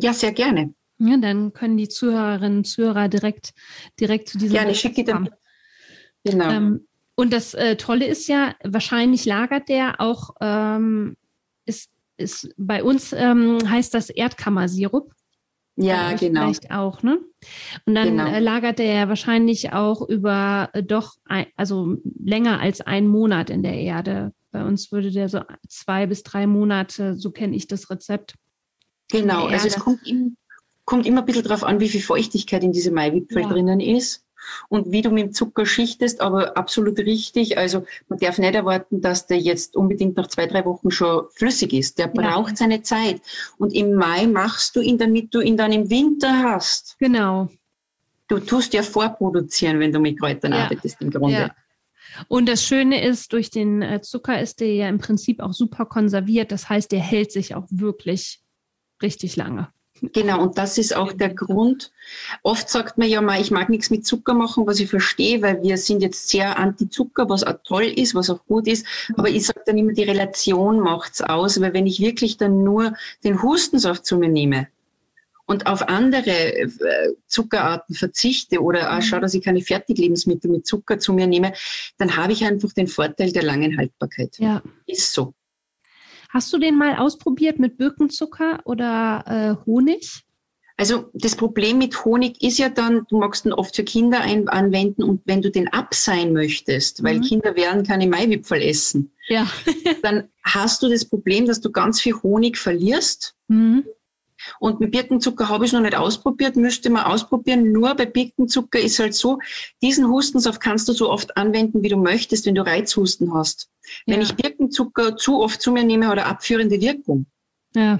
Ja, 0.01 0.13
sehr 0.13 0.33
gerne. 0.33 0.73
Ja, 0.99 1.17
dann 1.17 1.53
können 1.53 1.77
die 1.77 1.89
Zuhörerinnen 1.89 2.59
und 2.59 2.65
Zuhörer 2.65 3.09
direkt, 3.09 3.53
direkt 4.01 4.29
zu 4.29 4.39
diesem. 4.39 4.55
Gerne, 4.55 4.75
schicke 4.75 5.05
dann 5.05 5.31
Genau. 6.25 6.51
Ähm, 6.51 6.89
und 7.15 7.33
das 7.33 7.55
äh, 7.55 7.77
Tolle 7.77 8.07
ist 8.07 8.29
ja, 8.29 8.55
wahrscheinlich 8.63 9.25
lagert 9.25 9.69
der 9.69 10.01
auch, 10.01 10.31
ähm, 10.41 11.17
ist, 11.65 11.91
ist 12.17 12.53
bei 12.57 12.83
uns 12.83 13.13
ähm, 13.13 13.59
heißt 13.69 13.95
das 13.95 14.11
Erdkammersirup. 14.11 15.13
Ja, 15.77 16.15
genau. 16.15 16.43
Vielleicht 16.43 16.73
auch, 16.73 17.03
ne? 17.03 17.21
Und 17.87 17.95
dann 17.95 18.09
genau. 18.09 18.27
äh, 18.27 18.41
lagert 18.41 18.81
der 18.81 18.93
ja 18.93 19.09
wahrscheinlich 19.09 19.73
auch 19.73 20.09
über 20.09 20.71
äh, 20.73 20.83
doch, 20.83 21.15
ein, 21.25 21.47
also 21.57 21.97
länger 22.19 22.61
als 22.61 22.81
einen 22.81 23.07
Monat 23.07 23.49
in 23.49 23.63
der 23.63 23.75
Erde. 23.75 24.33
Bei 24.51 24.65
uns 24.65 24.91
würde 24.91 25.13
der 25.13 25.29
so 25.29 25.43
zwei 25.69 26.07
bis 26.07 26.25
drei 26.25 26.49
Monate, 26.49 27.17
so 27.17 27.31
kenne 27.31 27.55
ich 27.55 27.69
das 27.69 27.91
Rezept. 27.91 28.35
Genau, 29.11 29.47
also 29.47 29.69
es 29.69 29.79
kommt, 29.79 30.07
im, 30.07 30.37
kommt 30.88 31.05
immer 31.05 31.20
ein 31.20 31.27
bisschen 31.27 31.42
darauf 31.42 31.64
an, 31.64 31.81
wie 31.81 31.88
viel 31.90 32.01
Feuchtigkeit 32.01 32.64
in 32.64 32.72
diesem 32.72 32.94
Maiwipfel 32.94 33.42
ja. 33.42 33.48
drinnen 33.51 33.79
ist 33.79 34.24
und 34.70 34.90
wie 34.90 35.03
du 35.03 35.11
mit 35.11 35.22
dem 35.22 35.33
Zucker 35.35 35.66
schichtest, 35.66 36.22
aber 36.22 36.57
absolut 36.57 36.98
richtig. 36.98 37.59
Also 37.59 37.85
man 38.09 38.18
darf 38.18 38.38
nicht 38.38 38.55
erwarten, 38.55 39.03
dass 39.03 39.27
der 39.27 39.37
jetzt 39.37 39.77
unbedingt 39.77 40.16
nach 40.16 40.29
zwei, 40.29 40.46
drei 40.46 40.64
Wochen 40.64 40.90
schon 40.90 41.27
flüssig 41.35 41.74
ist. 41.74 41.98
Der 41.98 42.07
braucht 42.07 42.53
ja. 42.53 42.57
seine 42.57 42.81
Zeit. 42.81 43.20
Und 43.59 43.74
im 43.74 43.96
Mai 43.96 44.27
machst 44.27 44.77
du 44.77 44.81
ihn, 44.81 44.96
damit 44.96 45.35
du 45.35 45.42
ihn 45.42 45.59
dann 45.59 45.72
im 45.72 45.90
Winter 45.90 46.42
hast. 46.42 46.96
Genau. 46.98 47.51
Du 48.27 48.38
tust 48.38 48.72
ja 48.72 48.83
vorproduzieren, 48.83 49.81
wenn 49.81 49.92
du 49.92 50.01
mit 50.01 50.18
Kräutern 50.18 50.53
ja. 50.53 50.64
arbeitest 50.64 51.03
im 51.03 51.11
Grunde. 51.11 51.38
Ja. 51.38 51.55
Und 52.29 52.48
das 52.48 52.64
Schöne 52.64 53.05
ist, 53.05 53.35
durch 53.35 53.51
den 53.51 53.83
äh, 53.83 54.01
Zucker 54.01 54.40
ist 54.40 54.61
der 54.61 54.72
ja 54.72 54.88
im 54.88 55.01
Prinzip 55.01 55.40
auch 55.40 55.53
super 55.53 55.85
konserviert. 55.85 56.51
Das 56.51 56.70
heißt, 56.70 56.90
der 56.92 57.01
hält 57.01 57.31
sich 57.31 57.55
auch 57.55 57.66
wirklich 57.68 58.40
richtig 59.03 59.37
lange. 59.37 59.68
Genau, 60.01 60.43
und 60.43 60.59
das 60.59 60.79
ist 60.79 60.95
auch 60.95 61.13
der 61.13 61.35
Grund. 61.35 61.93
Oft 62.43 62.69
sagt 62.69 62.99
man 62.99 63.09
ja 63.09 63.21
mal, 63.21 63.41
ich 63.41 63.51
mag 63.51 63.69
nichts 63.69 63.91
mit 63.91 64.07
Zucker 64.07 64.35
machen, 64.35 64.67
was 64.67 64.81
ich 64.81 64.89
verstehe, 64.89 65.43
weil 65.43 65.63
wir 65.63 65.77
sind 65.77 66.03
jetzt 66.03 66.29
sehr 66.29 66.59
anti-Zucker, 66.59 67.29
was 67.29 67.45
auch 67.45 67.59
toll 67.65 67.85
ist, 67.85 68.15
was 68.15 68.31
auch 68.31 68.45
gut 68.47 68.69
ist. 68.69 68.87
Aber 69.17 69.29
ich 69.29 69.47
sage 69.47 69.63
dann 69.67 69.79
immer, 69.79 69.93
die 69.93 70.05
Relation 70.05 70.81
macht's 70.81 71.21
aus, 71.21 71.61
weil 71.61 71.75
wenn 71.75 71.87
ich 71.87 72.01
wirklich 72.01 72.37
dann 72.37 72.63
nur 72.65 72.95
den 73.25 73.43
Hustensaft 73.43 74.07
zu 74.07 74.17
mir 74.19 74.29
nehme 74.29 74.69
und 75.47 75.67
auf 75.67 75.89
andere 75.89 76.31
äh, 76.31 76.69
Zuckerarten 77.27 77.95
verzichte 77.95 78.61
oder 78.63 78.97
auch 78.97 79.03
schaue, 79.03 79.21
dass 79.21 79.35
ich 79.35 79.43
keine 79.43 79.63
Fertiglebensmittel 79.63 80.51
mit 80.51 80.67
Zucker 80.67 80.99
zu 80.99 81.13
mir 81.13 81.27
nehme, 81.27 81.55
dann 81.97 82.17
habe 82.17 82.33
ich 82.33 82.45
einfach 82.45 82.73
den 82.73 82.87
Vorteil 82.87 83.33
der 83.33 83.43
langen 83.43 83.77
Haltbarkeit. 83.79 84.39
Ja. 84.39 84.63
Ist 84.87 85.13
so. 85.13 85.35
Hast 86.29 86.53
du 86.53 86.59
den 86.59 86.77
mal 86.77 86.97
ausprobiert 86.97 87.59
mit 87.59 87.79
Birkenzucker 87.79 88.61
oder 88.64 89.25
äh, 89.27 89.67
Honig? 89.67 90.25
Also 90.77 91.11
das 91.12 91.35
Problem 91.35 91.79
mit 91.79 92.05
Honig 92.05 92.41
ist 92.41 92.59
ja 92.59 92.69
dann, 92.69 93.05
du 93.09 93.19
magst 93.19 93.45
ihn 93.45 93.53
oft 93.53 93.75
für 93.75 93.83
Kinder 93.83 94.21
ein 94.21 94.49
anwenden 94.49 95.03
und 95.03 95.23
wenn 95.25 95.43
du 95.43 95.51
den 95.51 95.67
abseihen 95.69 96.33
möchtest, 96.33 97.03
weil 97.03 97.17
mhm. 97.19 97.23
Kinder 97.23 97.57
werden 97.57 97.83
keine 97.83 98.07
Maiwipfel 98.07 98.62
essen, 98.62 99.11
ja. 99.27 99.51
dann 100.03 100.29
hast 100.45 100.83
du 100.83 100.88
das 100.88 101.05
Problem, 101.05 101.47
dass 101.47 101.61
du 101.61 101.73
ganz 101.73 102.01
viel 102.01 102.14
Honig 102.23 102.57
verlierst. 102.57 103.35
Mhm. 103.49 103.87
Und 104.59 104.81
mit 104.81 104.91
Birkenzucker 104.91 105.49
habe 105.49 105.65
ich 105.65 105.73
noch 105.73 105.81
nicht 105.81 105.97
ausprobiert, 105.97 106.57
müsste 106.57 106.91
man 106.91 107.05
ausprobieren. 107.05 107.73
Nur 107.73 107.95
bei 107.95 108.07
Birkenzucker 108.07 108.79
ist 108.79 108.99
halt 108.99 109.15
so, 109.15 109.39
diesen 109.83 110.09
Hustensaft 110.09 110.61
kannst 110.61 110.89
du 110.89 110.93
so 110.93 111.11
oft 111.11 111.37
anwenden, 111.37 111.83
wie 111.83 111.89
du 111.89 111.97
möchtest, 111.97 112.47
wenn 112.47 112.55
du 112.55 112.65
Reizhusten 112.65 113.33
hast. 113.35 113.71
Ja. 114.07 114.15
Wenn 114.15 114.23
ich 114.23 114.35
Birkenzucker 114.35 115.17
zu 115.17 115.41
oft 115.41 115.61
zu 115.61 115.73
mir 115.73 115.85
nehme, 115.85 116.07
hat 116.09 116.19
er 116.19 116.27
abführende 116.27 116.81
Wirkung. 116.81 117.27
Ja. 117.75 117.99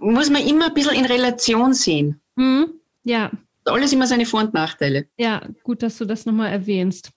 Muss 0.00 0.30
man 0.30 0.46
immer 0.46 0.66
ein 0.66 0.74
bisschen 0.74 0.94
in 0.94 1.06
Relation 1.06 1.74
sehen. 1.74 2.20
Mhm. 2.36 2.74
Ja. 3.02 3.30
Alles 3.64 3.92
immer 3.92 4.06
seine 4.06 4.26
Vor- 4.26 4.40
und 4.40 4.54
Nachteile. 4.54 5.06
Ja, 5.16 5.46
gut, 5.62 5.82
dass 5.82 5.98
du 5.98 6.04
das 6.04 6.26
nochmal 6.26 6.52
erwähnst. 6.52 7.10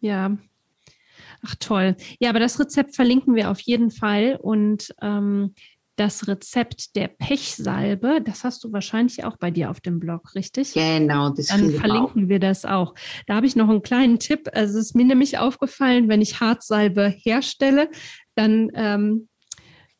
Ja. 0.00 0.36
Ach 1.44 1.54
toll. 1.58 1.96
Ja, 2.20 2.30
aber 2.30 2.40
das 2.40 2.58
Rezept 2.58 2.94
verlinken 2.94 3.34
wir 3.34 3.50
auf 3.50 3.60
jeden 3.60 3.90
Fall. 3.90 4.38
Und 4.40 4.94
ähm, 5.00 5.54
das 5.98 6.28
Rezept 6.28 6.94
der 6.96 7.08
Pechsalbe, 7.08 8.20
das 8.24 8.44
hast 8.44 8.62
du 8.64 8.72
wahrscheinlich 8.72 9.24
auch 9.24 9.36
bei 9.36 9.50
dir 9.50 9.70
auf 9.70 9.80
dem 9.80 9.98
Blog, 9.98 10.34
richtig? 10.34 10.74
Genau, 10.74 11.30
das 11.30 11.46
Dann 11.46 11.70
verlinken 11.72 12.24
auch. 12.24 12.28
wir 12.28 12.38
das 12.38 12.64
auch. 12.64 12.94
Da 13.26 13.34
habe 13.34 13.46
ich 13.46 13.56
noch 13.56 13.68
einen 13.68 13.82
kleinen 13.82 14.18
Tipp. 14.18 14.48
Also 14.52 14.78
es 14.78 14.86
ist 14.86 14.94
mir 14.94 15.04
nämlich 15.04 15.38
aufgefallen, 15.38 16.08
wenn 16.08 16.20
ich 16.20 16.40
Hartsalbe 16.40 17.08
herstelle, 17.08 17.90
dann 18.34 18.70
ähm, 18.74 19.27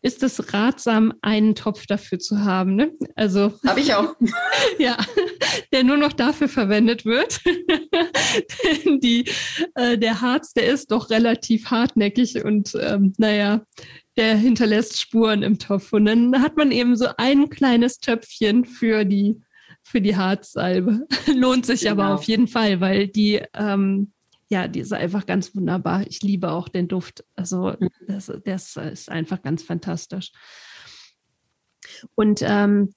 ist 0.09 0.23
es 0.23 0.55
ratsam, 0.55 1.13
einen 1.21 1.55
Topf 1.55 1.85
dafür 1.87 2.19
zu 2.19 2.43
haben. 2.43 2.77
Ne? 2.77 2.93
Also 3.15 3.53
habe 3.67 3.81
ich 3.81 3.93
auch. 3.93 4.17
ja, 4.79 4.97
der 5.71 5.85
nur 5.85 5.99
noch 5.99 6.15
dafür 6.15 6.49
verwendet 6.49 7.05
wird. 7.05 7.41
Die, 9.03 9.27
äh, 9.75 9.99
der 9.99 10.23
Harz, 10.23 10.55
der 10.55 10.67
ist 10.73 10.91
doch 10.93 11.11
relativ 11.11 11.71
hartnäckig 11.71 12.43
und 12.43 12.73
ähm, 12.81 13.13
naja, 13.19 13.61
der 14.17 14.35
hinterlässt 14.35 14.99
Spuren 14.99 15.43
im 15.43 15.59
Topf. 15.59 15.93
Und 15.93 16.07
dann 16.07 16.43
hat 16.43 16.57
man 16.57 16.73
eben 16.73 16.97
so 16.97 17.09
ein 17.19 17.51
kleines 17.51 17.99
Töpfchen 17.99 18.65
für 18.65 19.05
die, 19.05 19.43
für 19.83 20.01
die 20.01 20.17
Harzsalbe. 20.17 21.07
Lohnt 21.35 21.67
sich 21.67 21.83
genau. 21.83 21.93
aber 21.93 22.15
auf 22.15 22.25
jeden 22.25 22.49
Fall, 22.49 22.81
weil 22.81 23.09
die, 23.09 23.43
ähm, 23.55 24.13
ja, 24.49 24.67
die 24.67 24.81
ist 24.81 24.93
einfach 24.93 25.27
ganz 25.27 25.55
wunderbar. 25.55 26.07
Ich 26.07 26.23
liebe 26.23 26.51
auch 26.51 26.69
den 26.69 26.89
Duft. 26.89 27.25
Also 27.35 27.75
mhm. 27.79 27.89
das, 28.07 28.33
das 28.45 28.77
ist 28.77 29.11
einfach 29.11 29.43
ganz 29.43 29.63
fantastisch. 29.63 30.33
Und 32.15 32.41
ähm, 32.43 32.95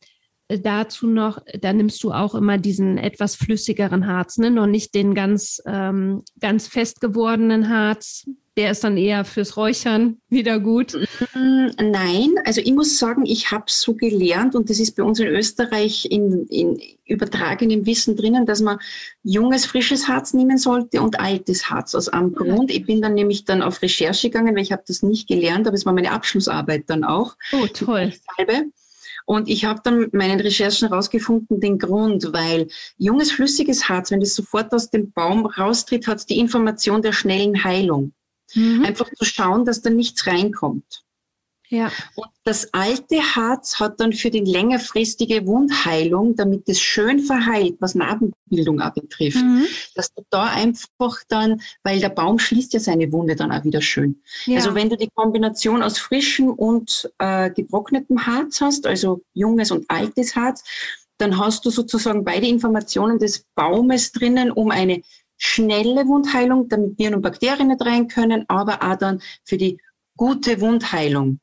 dazu 0.60 1.08
noch, 1.08 1.40
da 1.60 1.74
nimmst 1.74 2.04
du 2.04 2.12
auch 2.12 2.36
immer 2.36 2.58
diesen 2.58 2.98
etwas 2.98 3.36
flüssigeren 3.36 4.08
Harz, 4.08 4.38
ne? 4.38 4.52
noch 4.52 4.68
nicht 4.68 4.96
den 4.96 5.14
ganz, 5.14 5.62
ähm, 5.66 6.24
ganz 6.40 6.68
fest 6.68 7.02
gewordenen 7.02 7.70
Harz, 7.70 8.26
der 8.58 8.72
ist 8.72 8.84
dann 8.84 8.98
eher 8.98 9.24
fürs 9.24 9.56
Räuchern 9.56 10.18
wieder 10.28 10.60
gut? 10.60 10.94
Mm, 11.34 11.68
nein, 11.80 12.36
also 12.44 12.60
ich 12.60 12.74
muss 12.74 13.00
sagen, 13.00 13.26
ich 13.26 13.52
habe 13.52 13.66
so 13.68 13.94
gelernt 13.94 14.56
und 14.56 14.70
das 14.70 14.80
ist 14.80 14.96
bei 14.98 15.04
uns 15.04 15.20
in 15.20 15.28
Österreich 15.28 16.06
in, 16.12 16.46
in 16.48 16.78
übertragenem 17.06 17.86
Wissen 17.86 18.18
drinnen, 18.18 18.46
dass 18.46 18.62
man 18.62 18.80
junges, 19.24 19.66
frisches 19.66 20.10
Harz 20.10 20.34
nehmen 20.34 20.58
sollte 20.58 21.02
und 21.02 21.20
altes 21.20 21.70
Harz 21.70 21.96
aus 21.96 22.10
einem 22.10 22.34
Grund. 22.34 22.72
Ich 22.72 22.86
bin 22.86 23.02
dann 23.02 23.14
nämlich 23.14 23.46
dann 23.46 23.62
auf 23.62 23.82
Recherche 23.82 24.30
gegangen, 24.30 24.56
weil 24.56 24.64
ich 24.64 24.74
habe 24.74 24.84
das 24.86 25.02
nicht 25.02 25.28
gelernt, 25.28 25.68
aber 25.68 25.76
es 25.76 25.86
war 25.86 25.94
meine 25.94 26.12
Abschlussarbeit 26.12 26.84
dann 26.88 27.06
auch. 27.06 27.38
Oh, 27.54 27.68
toll. 27.68 28.14
Und 29.26 29.50
ich 29.50 29.66
habe 29.66 29.82
dann 29.84 30.00
mit 30.00 30.14
meinen 30.14 30.40
Recherchen 30.40 30.90
herausgefunden, 30.90 31.60
den 31.60 31.78
Grund, 31.78 32.34
weil 32.34 32.68
junges, 32.98 33.32
flüssiges 33.32 33.90
Harz, 33.90 34.12
wenn 34.12 34.22
es 34.22 34.36
sofort 34.36 34.74
aus 34.74 34.90
dem 34.90 35.12
Baum 35.12 35.46
raustritt, 35.46 36.08
hat 36.08 36.20
es 36.20 36.26
die 36.26 36.40
Information 36.40 37.02
der 37.02 37.14
schnellen 37.14 37.64
Heilung. 37.64 38.14
Mhm. 38.54 38.84
Einfach 38.86 39.10
zu 39.14 39.26
schauen, 39.26 39.66
dass 39.66 39.82
da 39.82 39.90
nichts 39.90 40.28
reinkommt. 40.28 41.04
Ja. 41.72 41.90
Und 42.16 42.28
das 42.44 42.74
alte 42.74 43.16
Harz 43.18 43.80
hat 43.80 44.02
dann 44.02 44.12
für 44.12 44.30
die 44.30 44.42
längerfristige 44.42 45.48
Wundheilung, 45.48 46.36
damit 46.36 46.68
es 46.68 46.82
schön 46.82 47.20
verheilt, 47.20 47.78
was 47.80 47.96
Narbenbildung 47.96 48.82
auch 48.82 48.94
betrifft, 48.94 49.38
mhm. 49.38 49.66
dass 49.96 50.14
du 50.14 50.22
da 50.30 50.48
einfach 50.48 51.24
dann, 51.30 51.62
weil 51.84 52.02
der 52.02 52.10
Baum 52.10 52.40
schließt 52.40 52.74
ja 52.74 52.82
seine 52.82 53.10
Wunde 53.14 53.38
dann 53.38 53.54
auch 53.54 53.64
wieder 53.64 53.82
schön. 53.82 54.22
Ja. 54.46 54.58
Also 54.58 54.76
wenn 54.76 54.90
du 54.90 54.98
die 54.98 55.10
Kombination 55.16 55.82
aus 55.82 55.98
frischem 55.98 56.50
und 56.50 57.10
äh, 57.20 57.50
getrocknetem 57.50 58.28
Harz 58.28 58.60
hast, 58.60 58.86
also 58.86 59.22
junges 59.34 59.72
und 59.72 59.90
altes 59.90 60.36
Harz, 60.36 60.66
dann 61.20 61.38
hast 61.38 61.64
du 61.66 61.70
sozusagen 61.70 62.26
beide 62.26 62.48
Informationen 62.48 63.18
des 63.18 63.46
Baumes 63.56 64.12
drinnen, 64.12 64.52
um 64.52 64.72
eine 64.72 65.04
schnelle 65.38 66.06
Wundheilung, 66.06 66.68
damit 66.68 67.00
Viren 67.00 67.16
und 67.16 67.22
Bakterien 67.22 67.70
nicht 67.70 67.86
rein 67.86 68.10
können, 68.10 68.44
aber 68.50 68.84
auch 68.84 68.98
dann 68.98 69.22
für 69.46 69.58
die 69.58 69.78
gute 70.18 70.60
Wundheilung. 70.60 71.40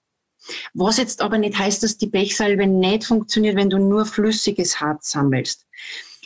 Was 0.74 0.96
jetzt 0.96 1.20
aber 1.20 1.38
nicht 1.38 1.58
heißt, 1.58 1.82
dass 1.82 1.98
die 1.98 2.08
Pechsalbe 2.08 2.66
nicht 2.66 3.04
funktioniert, 3.04 3.56
wenn 3.56 3.70
du 3.70 3.78
nur 3.78 4.06
flüssiges 4.06 4.80
Harz 4.80 5.10
sammelst. 5.10 5.66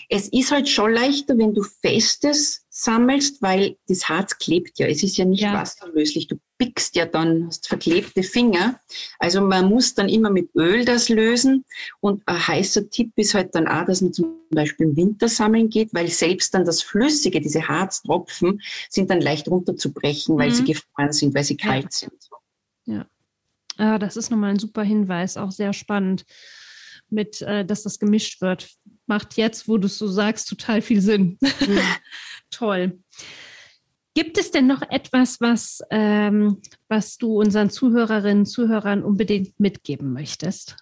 Es 0.08 0.28
ist 0.28 0.50
halt 0.50 0.68
schon 0.68 0.92
leichter, 0.92 1.38
wenn 1.38 1.54
du 1.54 1.62
festes 1.62 2.66
sammelst, 2.68 3.40
weil 3.40 3.76
das 3.88 4.08
Harz 4.08 4.36
klebt 4.36 4.78
ja. 4.78 4.86
Es 4.86 5.02
ist 5.02 5.16
ja 5.16 5.24
nicht 5.24 5.42
ja. 5.42 5.54
wasserlöslich. 5.54 6.26
Du 6.26 6.36
pickst 6.58 6.96
ja 6.96 7.06
dann, 7.06 7.46
hast 7.46 7.66
verklebte 7.66 8.22
Finger. 8.22 8.80
Also 9.18 9.40
man 9.40 9.68
muss 9.68 9.94
dann 9.94 10.08
immer 10.08 10.30
mit 10.30 10.50
Öl 10.54 10.84
das 10.84 11.08
lösen. 11.08 11.64
Und 12.00 12.22
ein 12.26 12.46
heißer 12.46 12.90
Tipp 12.90 13.12
ist 13.16 13.34
halt 13.34 13.54
dann 13.54 13.68
auch, 13.68 13.86
dass 13.86 14.00
man 14.00 14.12
zum 14.12 14.36
Beispiel 14.50 14.88
im 14.88 14.96
Winter 14.96 15.28
sammeln 15.28 15.70
geht, 15.70 15.94
weil 15.94 16.08
selbst 16.08 16.52
dann 16.54 16.64
das 16.64 16.82
Flüssige, 16.82 17.40
diese 17.40 17.66
Harztropfen, 17.68 18.60
sind 18.90 19.10
dann 19.10 19.20
leicht 19.20 19.48
runterzubrechen, 19.48 20.36
weil 20.36 20.50
mhm. 20.50 20.54
sie 20.54 20.64
gefroren 20.64 21.12
sind, 21.12 21.34
weil 21.34 21.44
sie 21.44 21.56
kalt 21.56 21.84
ja. 21.84 21.90
sind. 21.90 22.28
Ja. 22.84 23.06
Ah, 23.78 23.98
das 23.98 24.16
ist 24.16 24.30
nochmal 24.30 24.50
ein 24.50 24.58
super 24.58 24.82
Hinweis, 24.82 25.36
auch 25.36 25.50
sehr 25.50 25.72
spannend, 25.72 26.24
mit, 27.08 27.42
äh, 27.42 27.64
dass 27.64 27.82
das 27.82 27.98
gemischt 27.98 28.40
wird. 28.40 28.70
Macht 29.06 29.36
jetzt, 29.36 29.68
wo 29.68 29.78
du 29.78 29.86
es 29.86 29.98
so 29.98 30.08
sagst, 30.08 30.48
total 30.48 30.82
viel 30.82 31.00
Sinn. 31.00 31.38
Ja. 31.42 31.96
Toll. 32.50 32.98
Gibt 34.14 34.36
es 34.36 34.50
denn 34.50 34.66
noch 34.66 34.82
etwas, 34.82 35.40
was, 35.40 35.80
ähm, 35.90 36.60
was 36.88 37.16
du 37.16 37.40
unseren 37.40 37.70
Zuhörerinnen 37.70 38.40
und 38.40 38.46
Zuhörern 38.46 39.02
unbedingt 39.02 39.58
mitgeben 39.58 40.12
möchtest? 40.12 40.76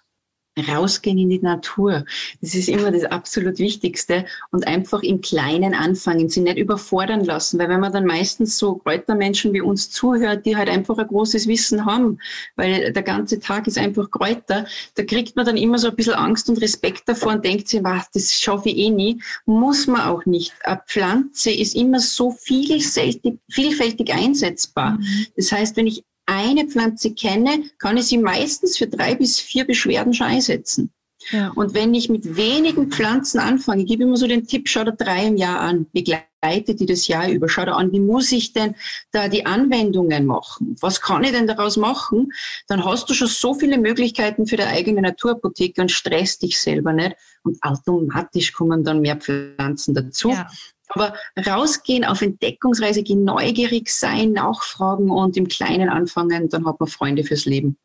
Rausgehen 0.61 1.17
in 1.17 1.29
die 1.29 1.39
Natur. 1.39 2.05
Das 2.41 2.55
ist 2.55 2.69
immer 2.69 2.91
das 2.91 3.03
absolut 3.05 3.59
Wichtigste 3.59 4.25
und 4.51 4.67
einfach 4.67 5.03
im 5.03 5.21
Kleinen 5.21 5.73
anfangen, 5.73 6.29
sie 6.29 6.41
nicht 6.41 6.57
überfordern 6.57 7.23
lassen, 7.23 7.59
weil 7.59 7.69
wenn 7.69 7.79
man 7.79 7.93
dann 7.93 8.05
meistens 8.05 8.57
so 8.57 8.75
Kräutermenschen 8.75 9.53
wie 9.53 9.61
uns 9.61 9.89
zuhört, 9.89 10.45
die 10.45 10.55
halt 10.55 10.69
einfach 10.69 10.97
ein 10.97 11.07
großes 11.07 11.47
Wissen 11.47 11.85
haben, 11.85 12.19
weil 12.55 12.93
der 12.93 13.03
ganze 13.03 13.39
Tag 13.39 13.67
ist 13.67 13.77
einfach 13.77 14.09
Kräuter, 14.11 14.65
da 14.95 15.03
kriegt 15.03 15.35
man 15.35 15.45
dann 15.45 15.57
immer 15.57 15.77
so 15.77 15.89
ein 15.89 15.95
bisschen 15.95 16.13
Angst 16.13 16.49
und 16.49 16.61
Respekt 16.61 17.03
davor 17.07 17.33
und 17.33 17.45
denkt 17.45 17.67
sich, 17.67 17.83
was, 17.83 18.09
das 18.11 18.33
schaffe 18.33 18.69
ich 18.69 18.77
eh 18.77 18.89
nie. 18.89 19.21
Muss 19.45 19.87
man 19.87 20.01
auch 20.01 20.25
nicht. 20.25 20.53
Eine 20.63 20.81
Pflanze 20.87 21.51
ist 21.51 21.75
immer 21.75 21.99
so 21.99 22.31
vielfältig, 22.31 23.39
vielfältig 23.49 24.13
einsetzbar. 24.13 24.91
Mhm. 24.91 25.27
Das 25.35 25.51
heißt, 25.51 25.77
wenn 25.77 25.87
ich 25.87 26.03
eine 26.25 26.65
Pflanze 26.67 27.13
kenne, 27.13 27.63
kann 27.79 27.97
ich 27.97 28.05
sie 28.05 28.17
meistens 28.17 28.77
für 28.77 28.87
drei 28.87 29.15
bis 29.15 29.39
vier 29.39 29.65
Beschwerden 29.65 30.13
schon 30.13 30.27
einsetzen. 30.27 30.91
Ja. 31.29 31.51
Und 31.55 31.73
wenn 31.73 31.93
ich 31.93 32.09
mit 32.09 32.35
wenigen 32.35 32.89
Pflanzen 32.89 33.39
anfange, 33.39 33.83
ich 33.83 33.87
gebe 33.87 34.03
immer 34.03 34.17
so 34.17 34.27
den 34.27 34.47
Tipp, 34.47 34.67
schau 34.67 34.83
dir 34.83 34.93
drei 34.93 35.27
im 35.27 35.37
Jahr 35.37 35.59
an, 35.59 35.85
begleite 35.91 36.75
die 36.75 36.85
das 36.85 37.07
Jahr 37.07 37.29
über, 37.29 37.47
schau 37.47 37.65
dir 37.65 37.75
an, 37.75 37.91
wie 37.91 37.99
muss 37.99 38.31
ich 38.31 38.53
denn 38.53 38.75
da 39.11 39.27
die 39.27 39.45
Anwendungen 39.45 40.25
machen? 40.25 40.75
Was 40.81 40.99
kann 40.99 41.23
ich 41.23 41.31
denn 41.31 41.47
daraus 41.47 41.77
machen? 41.77 42.31
Dann 42.67 42.83
hast 42.83 43.09
du 43.09 43.13
schon 43.13 43.27
so 43.27 43.53
viele 43.53 43.77
Möglichkeiten 43.77 44.47
für 44.47 44.57
die 44.57 44.63
eigene 44.63 45.01
Naturapotheke 45.01 45.81
und 45.81 45.91
stress 45.91 46.39
dich 46.39 46.59
selber 46.59 46.93
nicht. 46.93 47.15
Und 47.43 47.57
automatisch 47.61 48.51
kommen 48.53 48.83
dann 48.83 49.01
mehr 49.01 49.17
Pflanzen 49.17 49.93
dazu. 49.93 50.29
Ja. 50.29 50.49
Aber 50.93 51.13
rausgehen, 51.47 52.05
auf 52.05 52.21
Entdeckungsreise 52.21 53.03
gehen, 53.03 53.23
neugierig 53.23 53.89
sein, 53.89 54.33
nachfragen 54.33 55.09
und 55.09 55.37
im 55.37 55.47
Kleinen 55.47 55.89
anfangen, 55.89 56.49
dann 56.49 56.65
hat 56.65 56.79
man 56.79 56.89
Freunde 56.89 57.23
fürs 57.23 57.45
Leben. 57.45 57.77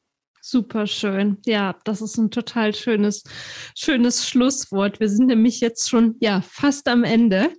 Super 0.49 0.87
schön. 0.87 1.38
Ja, 1.45 1.75
das 1.83 2.01
ist 2.01 2.16
ein 2.19 2.31
total 2.31 2.73
schönes, 2.73 3.25
schönes 3.75 4.29
Schlusswort. 4.29 5.01
Wir 5.01 5.09
sind 5.09 5.27
nämlich 5.27 5.61
jetzt 5.61 5.88
schon, 5.88 6.14
ja, 6.21 6.40
fast 6.40 6.87
am 6.87 7.03
Ende. 7.03 7.51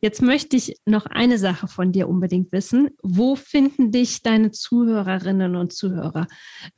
Jetzt 0.00 0.20
möchte 0.20 0.54
ich 0.56 0.76
noch 0.84 1.06
eine 1.06 1.38
Sache 1.38 1.66
von 1.66 1.90
dir 1.90 2.06
unbedingt 2.06 2.52
wissen. 2.52 2.90
Wo 3.02 3.34
finden 3.34 3.90
dich 3.92 4.22
deine 4.22 4.50
Zuhörerinnen 4.50 5.56
und 5.56 5.72
Zuhörer? 5.72 6.28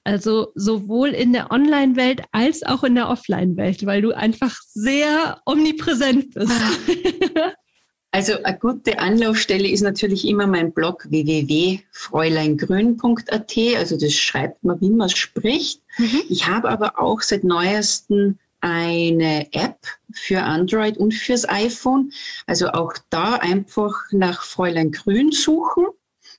Also 0.04 0.52
sowohl 0.54 1.08
in 1.08 1.32
der 1.32 1.50
Online-Welt 1.50 2.22
als 2.32 2.62
auch 2.62 2.84
in 2.84 2.94
der 2.94 3.08
Offline-Welt, 3.08 3.84
weil 3.84 4.02
du 4.02 4.12
einfach 4.12 4.56
sehr 4.68 5.42
omnipräsent 5.44 6.32
bist. 6.32 6.52
Also 8.12 8.42
eine 8.42 8.58
gute 8.58 8.98
Anlaufstelle 8.98 9.68
ist 9.68 9.82
natürlich 9.82 10.26
immer 10.26 10.48
mein 10.48 10.72
Blog 10.72 11.06
www.fräuleingrün.at. 11.10 13.56
Also 13.76 13.96
das 13.96 14.14
schreibt 14.14 14.64
man, 14.64 14.80
wie 14.80 14.90
man 14.90 15.08
spricht. 15.08 15.80
Mhm. 15.96 16.22
Ich 16.28 16.48
habe 16.48 16.70
aber 16.70 16.98
auch 16.98 17.20
seit 17.20 17.44
neuestem 17.44 18.36
eine 18.60 19.46
App 19.52 19.78
für 20.12 20.42
Android 20.42 20.98
und 20.98 21.14
fürs 21.14 21.48
iPhone. 21.48 22.10
Also 22.46 22.70
auch 22.70 22.94
da 23.10 23.36
einfach 23.36 23.94
nach 24.10 24.42
Fräulein 24.42 24.90
Grün 24.90 25.30
suchen. 25.30 25.86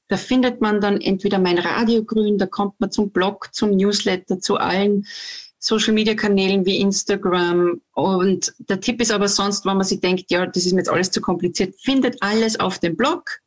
Da 0.10 0.18
findet 0.18 0.60
man 0.60 0.82
dann 0.82 1.00
entweder 1.00 1.40
mein 1.40 1.58
Radio 1.58 2.04
Grün, 2.04 2.38
da 2.38 2.48
kommt 2.48 2.78
man 2.82 2.92
zum 2.92 3.12
Blog, 3.12 3.48
zum 3.54 3.70
Newsletter, 3.72 4.40
zu 4.40 4.58
allen 4.58 5.08
Social-Media-Kanälen 5.62 6.66
wie 6.66 6.82
Instagram. 6.82 7.82
Und 7.94 8.54
der 8.58 8.82
Tipp 8.82 9.00
ist 9.00 9.12
aber 9.12 9.28
sonst, 9.28 9.66
wenn 9.66 9.78
man 9.78 9.86
sich 9.86 10.02
denkt, 10.02 10.32
ja, 10.32 10.46
das 10.46 10.66
ist 10.66 10.74
mir 10.74 10.80
jetzt 10.80 10.90
alles 10.90 11.12
zu 11.12 11.22
kompliziert, 11.22 11.76
findet 11.80 12.22
alles 12.22 12.60
auf 12.60 12.80
dem 12.80 12.98
Blog. 12.98 13.40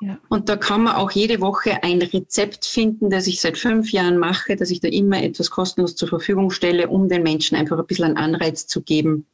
Ja. 0.00 0.18
Und 0.28 0.48
da 0.48 0.56
kann 0.56 0.82
man 0.82 0.96
auch 0.96 1.12
jede 1.12 1.40
Woche 1.40 1.82
ein 1.82 2.02
Rezept 2.02 2.64
finden, 2.64 3.10
das 3.10 3.26
ich 3.26 3.40
seit 3.40 3.58
fünf 3.58 3.92
Jahren 3.92 4.18
mache, 4.18 4.56
dass 4.56 4.70
ich 4.70 4.80
da 4.80 4.88
immer 4.88 5.22
etwas 5.22 5.50
kostenlos 5.50 5.94
zur 5.94 6.08
Verfügung 6.08 6.50
stelle, 6.50 6.88
um 6.88 7.08
den 7.08 7.22
Menschen 7.22 7.56
einfach 7.56 7.78
ein 7.78 7.86
bisschen 7.86 8.06
einen 8.06 8.16
Anreiz 8.16 8.66
zu 8.66 8.82
geben. 8.82 9.26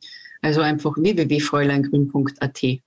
Also 0.42 0.60
einfach 0.60 0.96
www.fräuleingrün.at. 0.96 2.80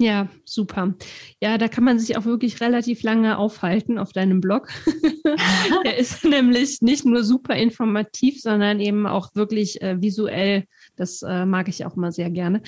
Ja, 0.00 0.28
super. 0.46 0.94
Ja, 1.42 1.58
da 1.58 1.68
kann 1.68 1.84
man 1.84 1.98
sich 1.98 2.16
auch 2.16 2.24
wirklich 2.24 2.62
relativ 2.62 3.02
lange 3.02 3.36
aufhalten 3.36 3.98
auf 3.98 4.14
deinem 4.14 4.40
Blog. 4.40 4.68
Der 5.84 5.98
ist 5.98 6.24
nämlich 6.24 6.80
nicht 6.80 7.04
nur 7.04 7.22
super 7.22 7.54
informativ, 7.54 8.40
sondern 8.40 8.80
eben 8.80 9.06
auch 9.06 9.34
wirklich 9.34 9.82
äh, 9.82 10.00
visuell. 10.00 10.64
Das 10.96 11.20
äh, 11.20 11.44
mag 11.44 11.68
ich 11.68 11.84
auch 11.84 11.96
mal 11.96 12.12
sehr 12.12 12.30
gerne. 12.30 12.62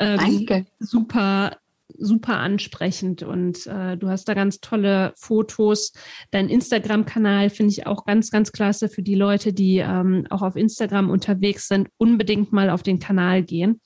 Ähm, 0.00 0.18
Danke. 0.18 0.66
Super 0.80 1.56
super 1.98 2.38
ansprechend 2.38 3.22
und 3.22 3.66
äh, 3.66 3.98
du 3.98 4.08
hast 4.08 4.26
da 4.26 4.32
ganz 4.32 4.60
tolle 4.60 5.12
Fotos. 5.14 5.92
Dein 6.30 6.48
Instagram-Kanal 6.48 7.50
finde 7.50 7.70
ich 7.70 7.86
auch 7.86 8.06
ganz, 8.06 8.30
ganz 8.30 8.50
klasse 8.50 8.88
für 8.88 9.02
die 9.02 9.14
Leute, 9.14 9.52
die 9.52 9.76
ähm, 9.76 10.26
auch 10.30 10.40
auf 10.40 10.56
Instagram 10.56 11.10
unterwegs 11.10 11.68
sind. 11.68 11.90
Unbedingt 11.98 12.50
mal 12.50 12.70
auf 12.70 12.82
den 12.82 12.98
Kanal 12.98 13.42
gehen 13.42 13.78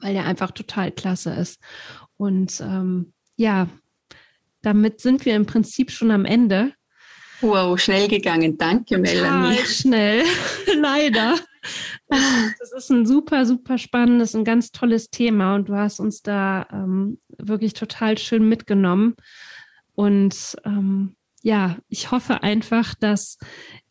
weil 0.00 0.14
der 0.14 0.24
einfach 0.24 0.50
total 0.50 0.92
klasse 0.92 1.32
ist. 1.34 1.60
Und 2.16 2.60
ähm, 2.60 3.12
ja, 3.36 3.68
damit 4.62 5.00
sind 5.00 5.24
wir 5.24 5.36
im 5.36 5.46
Prinzip 5.46 5.90
schon 5.90 6.10
am 6.10 6.24
Ende. 6.24 6.72
Wow, 7.40 7.78
schnell 7.78 8.08
gegangen. 8.08 8.56
Danke, 8.56 8.98
Melanie. 8.98 9.56
Total 9.56 9.66
schnell, 9.66 10.24
leider. 10.80 11.36
Das 12.08 12.72
ist 12.76 12.90
ein 12.90 13.06
super, 13.06 13.44
super 13.44 13.78
spannendes 13.78 14.34
und 14.34 14.44
ganz 14.44 14.70
tolles 14.70 15.10
Thema 15.10 15.56
und 15.56 15.68
du 15.68 15.74
hast 15.76 16.00
uns 16.00 16.22
da 16.22 16.66
ähm, 16.72 17.18
wirklich 17.36 17.74
total 17.74 18.16
schön 18.18 18.48
mitgenommen. 18.48 19.16
Und 19.94 20.56
ähm, 20.64 21.16
ja, 21.42 21.76
ich 21.88 22.10
hoffe 22.10 22.42
einfach, 22.42 22.94
dass 22.94 23.38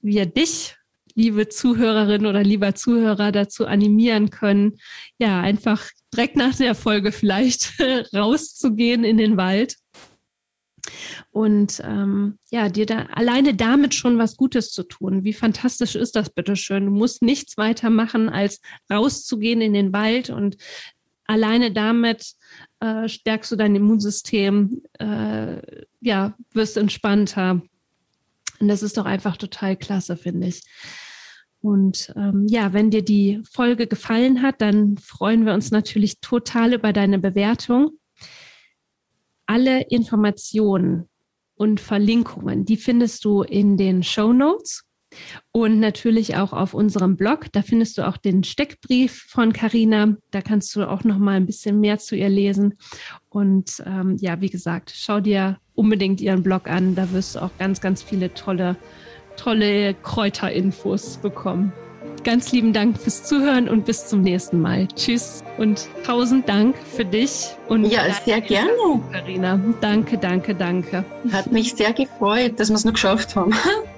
wir 0.01 0.25
dich 0.25 0.77
liebe 1.15 1.49
Zuhörerin 1.49 2.25
oder 2.25 2.43
lieber 2.43 2.75
Zuhörer 2.75 3.31
dazu 3.31 3.65
animieren 3.65 4.29
können, 4.29 4.77
ja, 5.17 5.41
einfach 5.41 5.89
direkt 6.13 6.35
nach 6.35 6.55
der 6.55 6.75
Folge 6.75 7.11
vielleicht 7.11 7.73
rauszugehen 8.13 9.03
in 9.03 9.17
den 9.17 9.37
Wald 9.37 9.77
und 11.31 11.81
ähm, 11.83 12.37
ja, 12.51 12.69
dir 12.69 12.85
da 12.85 13.07
alleine 13.11 13.55
damit 13.55 13.93
schon 13.95 14.17
was 14.17 14.37
Gutes 14.37 14.71
zu 14.71 14.83
tun. 14.83 15.23
Wie 15.23 15.33
fantastisch 15.33 15.95
ist 15.95 16.15
das 16.15 16.29
bitte 16.29 16.55
schön? 16.55 16.85
Du 16.85 16.91
musst 16.91 17.21
nichts 17.21 17.57
weiter 17.57 17.89
machen, 17.89 18.29
als 18.29 18.61
rauszugehen 18.91 19.61
in 19.61 19.73
den 19.73 19.93
Wald 19.93 20.29
und 20.29 20.57
alleine 21.25 21.71
damit 21.71 22.33
äh, 22.79 23.07
stärkst 23.07 23.51
du 23.51 23.55
dein 23.55 23.75
Immunsystem, 23.75 24.81
äh, 24.99 25.61
ja, 26.01 26.35
wirst 26.51 26.77
entspannter. 26.77 27.61
Und 28.59 28.67
das 28.67 28.83
ist 28.83 28.97
doch 28.97 29.05
einfach 29.05 29.37
total 29.37 29.75
klasse, 29.75 30.17
finde 30.17 30.47
ich. 30.47 30.61
Und 31.65 32.13
ähm, 32.15 32.45
ja, 32.47 32.73
wenn 32.73 32.91
dir 32.91 33.03
die 33.03 33.41
Folge 33.51 33.87
gefallen 33.87 34.43
hat, 34.43 34.61
dann 34.61 34.97
freuen 34.97 35.47
wir 35.47 35.55
uns 35.55 35.71
natürlich 35.71 36.19
total 36.19 36.75
über 36.75 36.93
deine 36.93 37.17
Bewertung. 37.17 37.97
Alle 39.47 39.81
Informationen 39.89 41.09
und 41.55 41.79
Verlinkungen, 41.79 42.65
die 42.65 42.77
findest 42.77 43.25
du 43.25 43.41
in 43.41 43.77
den 43.77 44.03
Show 44.03 44.31
Notes 44.31 44.83
und 45.51 45.79
natürlich 45.79 46.35
auch 46.35 46.53
auf 46.53 46.75
unserem 46.75 47.17
Blog. 47.17 47.51
Da 47.51 47.63
findest 47.63 47.97
du 47.97 48.07
auch 48.07 48.17
den 48.17 48.43
Steckbrief 48.43 49.25
von 49.27 49.51
Carina. 49.51 50.17
Da 50.29 50.43
kannst 50.43 50.75
du 50.75 50.87
auch 50.87 51.03
noch 51.03 51.17
mal 51.17 51.33
ein 51.35 51.47
bisschen 51.47 51.79
mehr 51.79 51.97
zu 51.97 52.15
ihr 52.15 52.29
lesen. 52.29 52.77
Und 53.29 53.81
ähm, 53.87 54.17
ja, 54.19 54.39
wie 54.39 54.51
gesagt, 54.51 54.93
schau 54.95 55.19
dir 55.19 55.57
unbedingt 55.73 56.21
ihren 56.21 56.43
Blog 56.43 56.69
an. 56.69 56.93
Da 56.93 57.11
wirst 57.11 57.35
du 57.35 57.39
auch 57.39 57.57
ganz, 57.57 57.81
ganz 57.81 58.03
viele 58.03 58.35
tolle 58.35 58.75
tolle 59.35 59.93
Kräuterinfos 59.93 61.17
bekommen. 61.17 61.73
Ganz 62.23 62.51
lieben 62.51 62.73
Dank 62.73 62.99
fürs 62.99 63.23
Zuhören 63.23 63.69
und 63.69 63.85
bis 63.85 64.07
zum 64.07 64.21
nächsten 64.21 64.59
Mal. 64.59 64.87
Tschüss 64.95 65.43
und 65.59 65.87
tausend 66.03 66.49
Dank 66.49 66.75
für 66.77 67.05
dich 67.05 67.49
und 67.67 67.85
ja, 67.85 68.01
sehr 68.25 68.41
gerne, 68.41 68.71
Karina. 69.11 69.59
Danke, 69.79 70.17
danke, 70.17 70.55
danke. 70.55 71.05
Hat 71.31 71.51
mich 71.51 71.75
sehr 71.75 71.93
gefreut, 71.93 72.59
dass 72.59 72.69
wir 72.69 72.75
es 72.75 72.85
noch 72.85 72.93
geschafft 72.93 73.35
haben. 73.35 73.53